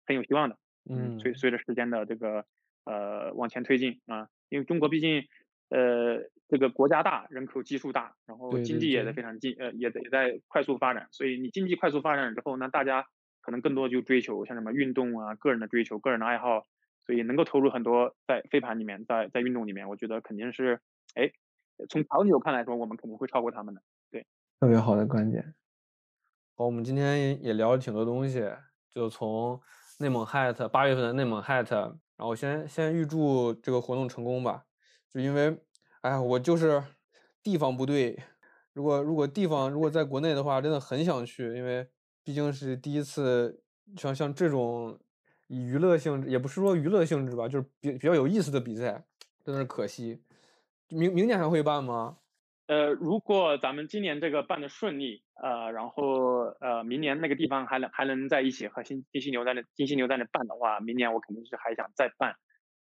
[0.06, 0.58] 很有希望的。
[0.90, 2.46] 嗯，随随着时间的这个
[2.86, 5.24] 呃往前推进啊，因为中国毕竟
[5.70, 13.06] 呃这个国家大，人口基数大，然后经济也在非常进呃也也在快速发展，所以你经济快速发展之后，那大家
[13.42, 16.68] 可能更多就追求像什么运动啊，个人的追求，个人的爱好，
[17.06, 20.80] 所以能够投入很多在飞盘里面，在在运动里面，我觉得肯定是
[21.16, 21.32] 哎
[21.90, 23.82] 从长久看来说，我们肯定会超过他们的。
[24.12, 24.26] 对，
[24.60, 25.56] 特别好的观点。
[26.56, 28.44] 好，我们今天也聊了挺多东西，
[28.90, 29.62] 就从。
[30.00, 34.64] 内蒙 hat 八月份的内蒙 hat，然后先先预祝这个活动成功吧。
[35.08, 35.56] 就因为，
[36.02, 36.84] 哎呀，我就是
[37.44, 38.18] 地方不对。
[38.74, 41.88] 如果如果地方如果在国内的话，真的很想去，因为
[42.24, 43.64] 毕竟是第一次
[43.98, 45.00] 像像这种
[45.48, 49.04] 以娱乐性质，也不是说娱乐性质吧，就是比比较有意思的比赛，
[49.44, 50.22] 真的是可惜。
[50.90, 52.18] 明明年还会办吗？
[52.68, 62.36] 呃，如果咱们今年这个办的顺利，呃，然后呃，明年那个地方还能还能在一起和金金犀牛在那金犀牛在那办的话，明年我肯定是还想再办，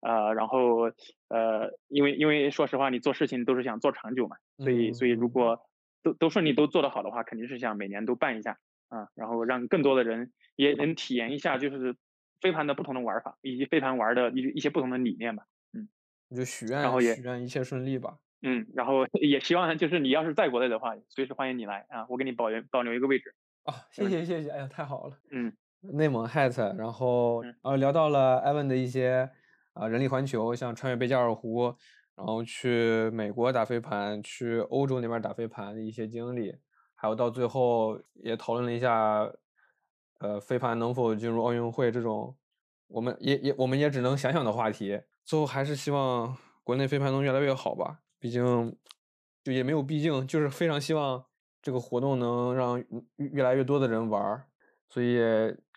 [0.00, 0.90] 呃，然后
[1.28, 5.58] 呃，因为因为说实话，你做事情都是想做长久嘛，所以所以如果
[6.02, 8.58] 都都顺利都做得好的话，肯定是想每年都办一下
[8.92, 11.96] 啊，然后让更多的人也能体验一下就是
[12.42, 15.88] 飞盘的不同的玩法，以及飞盘玩的一一些不同的理念吧，嗯，
[16.28, 18.18] 你就许愿，然后也许愿一切顺利吧。
[18.42, 23.34] 嗯，然后 也希望就是你要是在国内的话，随时欢迎你来啊，我给你保留保留一个位置
[23.64, 29.30] 啊，谢谢谢谢，哎呀太好了，嗯，内蒙 hat，然后呃聊到了艾文的一些
[29.72, 31.74] 啊人力环球，像穿越贝加尔湖，
[32.16, 36.56] 然后去美国打飞盘，去欧洲那边打飞盘的一些经历，
[37.02, 39.28] 还有到最后也讨论了一下，
[40.20, 42.36] 呃飞盘能否进入奥运会这种，
[42.86, 47.98] 我们也也我们也只能想想的话题，最后还是希望国内飞盘能越来越好吧。
[48.20, 48.76] 毕竟，
[49.42, 51.24] 就也没有毕竟，就是非常希望
[51.60, 52.80] 这个活动能让
[53.16, 54.44] 越来越多的人玩儿，
[54.88, 55.18] 所以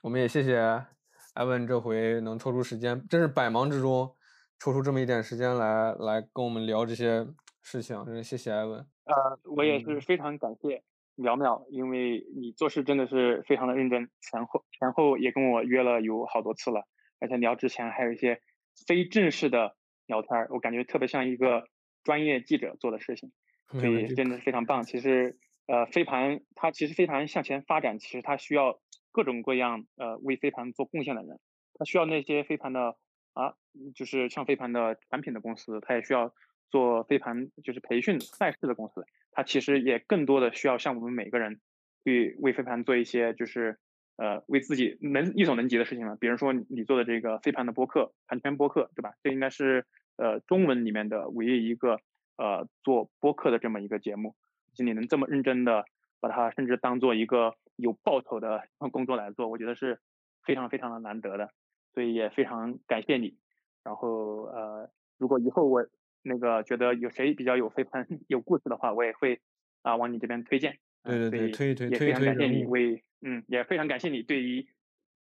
[0.04, 0.86] 我们也谢谢
[1.34, 4.16] 艾文这回能抽出时间，真是百忙之中
[4.60, 7.26] 抽出这么一点时间来来跟我们聊这些
[7.64, 8.86] 事情，真是谢谢艾文。
[9.06, 10.84] 呃，我也是非常感谢
[11.16, 16.88] 苗苗，因为你做事真的是非常的认真，前后前后也跟我约了有好多次了，
[17.20, 18.42] 而且聊之前还有一些
[18.88, 21.68] 非正式的聊天，我感觉特别像一个。
[22.06, 23.32] 专业记者做的事情，
[23.68, 24.84] 所以真的是非常棒。
[24.84, 28.80] 其实，呃，飞盘它其实飞盘向前发展，其实它需要
[29.12, 31.40] 各种各样呃为飞盘做贡献的人。
[31.74, 32.96] 它需要那些飞盘的
[33.34, 33.56] 啊，
[33.96, 36.32] 就是像飞盘的产品的公司，它也需要
[36.70, 39.06] 做飞盘就是培训赛事的公司。
[39.32, 41.60] 它其实也更多的需要像我们每个人
[42.04, 43.78] 去为飞盘做一些就是
[44.18, 46.16] 呃为自己能力所能及的事情了。
[46.16, 49.14] 比如说你做的这个飞盘的播客，盘圈播客，对吧？
[49.24, 49.86] 这应该是。
[50.18, 52.00] 呃，中文里面的唯一一个
[52.38, 54.34] 呃做播客的这么一个节目，
[54.74, 55.84] 就你能这么认真的
[56.22, 58.64] 把它甚至当做一个有报酬的
[58.94, 60.00] 工作来做，我觉得是
[60.46, 61.52] 非常非常的难得的，
[61.94, 63.36] 所以也非常感谢你。
[63.84, 65.86] 然后呃，如果以后我
[66.26, 69.40] 那个觉得有谁比较有飞盘 有故事的话，我也会
[69.84, 70.78] 啊往你这边推荐。
[71.04, 74.68] 对对对，推一推，也非常感谢你为嗯，也非常感谢你对于。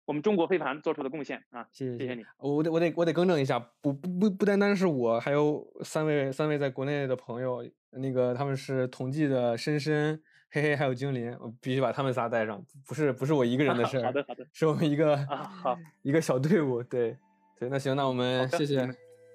[0.06, 2.22] 我们中国飞盘做出的贡献啊，谢谢谢谢你。
[2.38, 10.20] 我得我得我得更正一下，不不不不单单是我，还有三位三位在国内的朋友，那个他们是同济的深深、
[10.50, 14.02] 嘿嘿还有精灵，我必须把他们仨带上，不是不是我一个人的 事儿。
[14.04, 17.16] 好的好的，是我们一个啊好 一个小队伍，对
[17.58, 18.86] 对，那行，那我们谢谢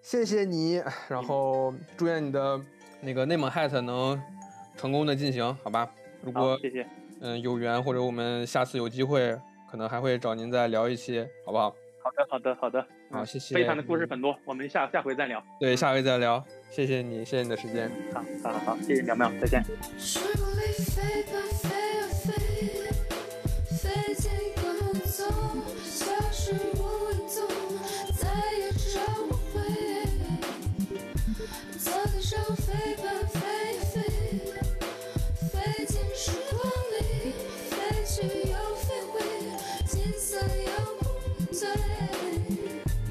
[0.02, 2.60] 谢谢你，然后祝愿你的
[3.02, 4.22] 那个内蒙 hat 能
[4.76, 5.90] 成功的进行，好吧？
[6.22, 6.88] 如果谢谢，
[7.22, 9.38] 嗯，有缘或者我们下次有机会。
[9.72, 11.70] 可能还会找您再聊一期，好不好？
[12.02, 12.84] 好的，好的，好的。
[13.12, 13.54] 好，谢谢。
[13.54, 15.40] 非常的故事很多，我们下下回再聊。
[15.60, 16.44] 对，下回再聊。
[16.72, 17.88] 谢谢你，谢谢你的时间。
[18.12, 19.64] 好，好，好，好，谢谢苗苗，再见。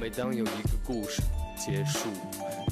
[0.01, 1.21] 每当有一个故事
[1.59, 2.09] 结束，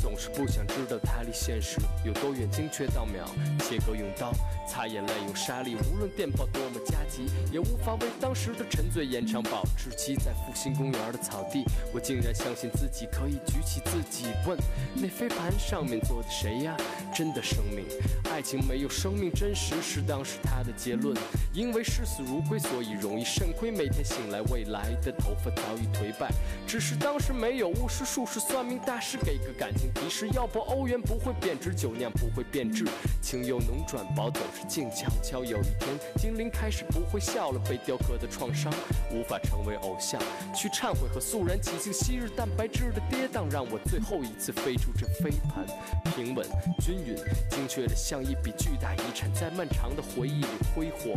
[0.01, 3.27] 总是不想知道它离现实有多远，精确到秒。
[3.59, 4.33] 切割用刀，
[4.69, 10.15] 擦眼泪用沙粒，无论电报多么加急，也无法为当时的沉醉延长保质期。
[10.15, 14.57] 在复兴公园的草地，我竟然相信自己可以举起自己，问
[14.95, 16.77] 那飞盘上面坐的谁呀？
[17.13, 17.85] 真的生命，
[18.31, 21.17] 爱情没有生命，真实是当时他的结论。
[21.53, 23.71] 因为视死如归，所以容易肾亏。
[23.71, 26.31] 每天醒来，未来的头发早已颓败。
[26.67, 28.76] 只是当时没有巫师、术士、算命。
[28.79, 32.85] 大师给个感情提示，要不欧元不会贬值，酒酿不会变质。
[33.21, 35.45] 情由浓转薄，总是静悄悄。
[35.45, 38.73] 有一天，精灵开始不会笑了，被雕刻的创伤
[39.13, 40.21] 无法成为偶像。
[40.55, 45.65] 去忏悔和肃然起敬，昔日蛋白质的跌宕，让我最后一次飞出这飞盘。
[46.15, 46.47] 平稳、
[46.81, 47.17] 均匀、
[47.51, 51.15] 精确的像一笔巨大遗产，在漫长的回忆里挥霍。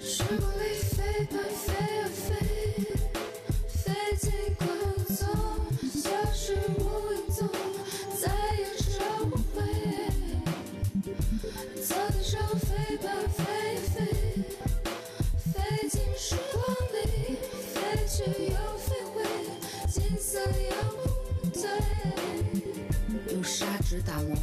[0.00, 1.77] 时光里飞盘飞啊飞，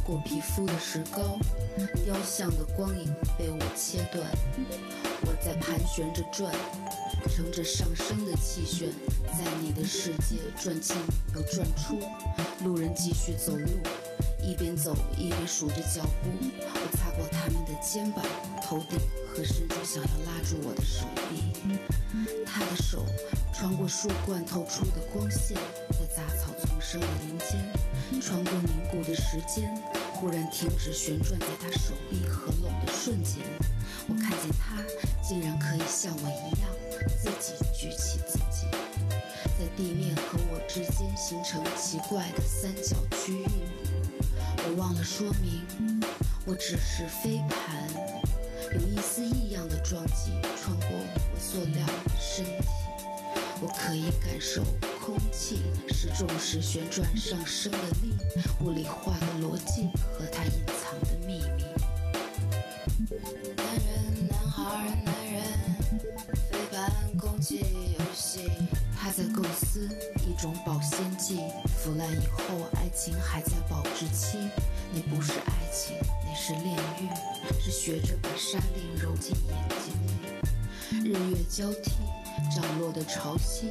[0.06, 1.36] 过皮肤的石膏，
[2.04, 4.24] 雕像的光影被我切断。
[5.22, 6.54] 我在盘旋着转，
[7.28, 8.88] 乘着上升的气旋，
[9.36, 10.96] 在你的世界转进
[11.34, 11.98] 又转出。
[12.64, 13.68] 路人继续走路，
[14.40, 16.30] 一边走一边数着脚步。
[16.62, 18.24] 我擦过他们的肩膀、
[18.62, 21.52] 头顶和伸出想要拉住我的手臂。
[22.46, 23.04] 他的手
[23.52, 25.56] 穿过树冠透出的光线，
[25.90, 29.70] 在杂草丛生的林间，穿过凝固的时间，
[30.16, 33.42] 忽然停止旋转在他手臂合拢的瞬间。
[34.08, 34.82] 我看见他
[35.22, 36.70] 竟然可以像我一样，
[37.22, 38.66] 自己举起自己，
[39.58, 43.46] 在地面和我之间形成奇怪的三角区域。
[44.64, 46.00] 我忘了说明，
[46.46, 47.86] 我只是飞盘，
[48.72, 52.68] 有一丝异样的撞击穿过我塑料的身体。
[53.60, 54.62] 我可以感受
[55.06, 55.62] 空气
[55.94, 58.12] 是重视旋转上升的力，
[58.60, 61.62] 物理化的逻辑和它隐藏的秘密。
[63.56, 65.42] 男人，男孩，男人，
[66.50, 67.60] 飞盘空气
[67.96, 68.50] 游戏。
[68.98, 69.88] 他在构思
[70.26, 71.38] 一种保鲜剂，
[71.68, 74.38] 腐烂以后爱情还在保质期。
[74.92, 77.08] 那不是爱情，那是炼狱，
[77.60, 79.54] 是学着把沙粒揉进眼
[79.84, 81.08] 睛里。
[81.08, 81.92] 日月交替，
[82.54, 83.66] 涨落的潮汐，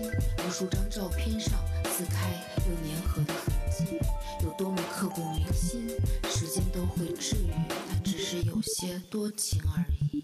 [0.46, 1.54] 无数张照片上
[1.86, 2.32] 撕开
[2.68, 4.00] 又粘合的痕迹，
[4.44, 5.90] 有多么刻骨铭心，
[6.30, 7.52] 时间都会治愈，
[7.90, 10.15] 但只是有些多情而已。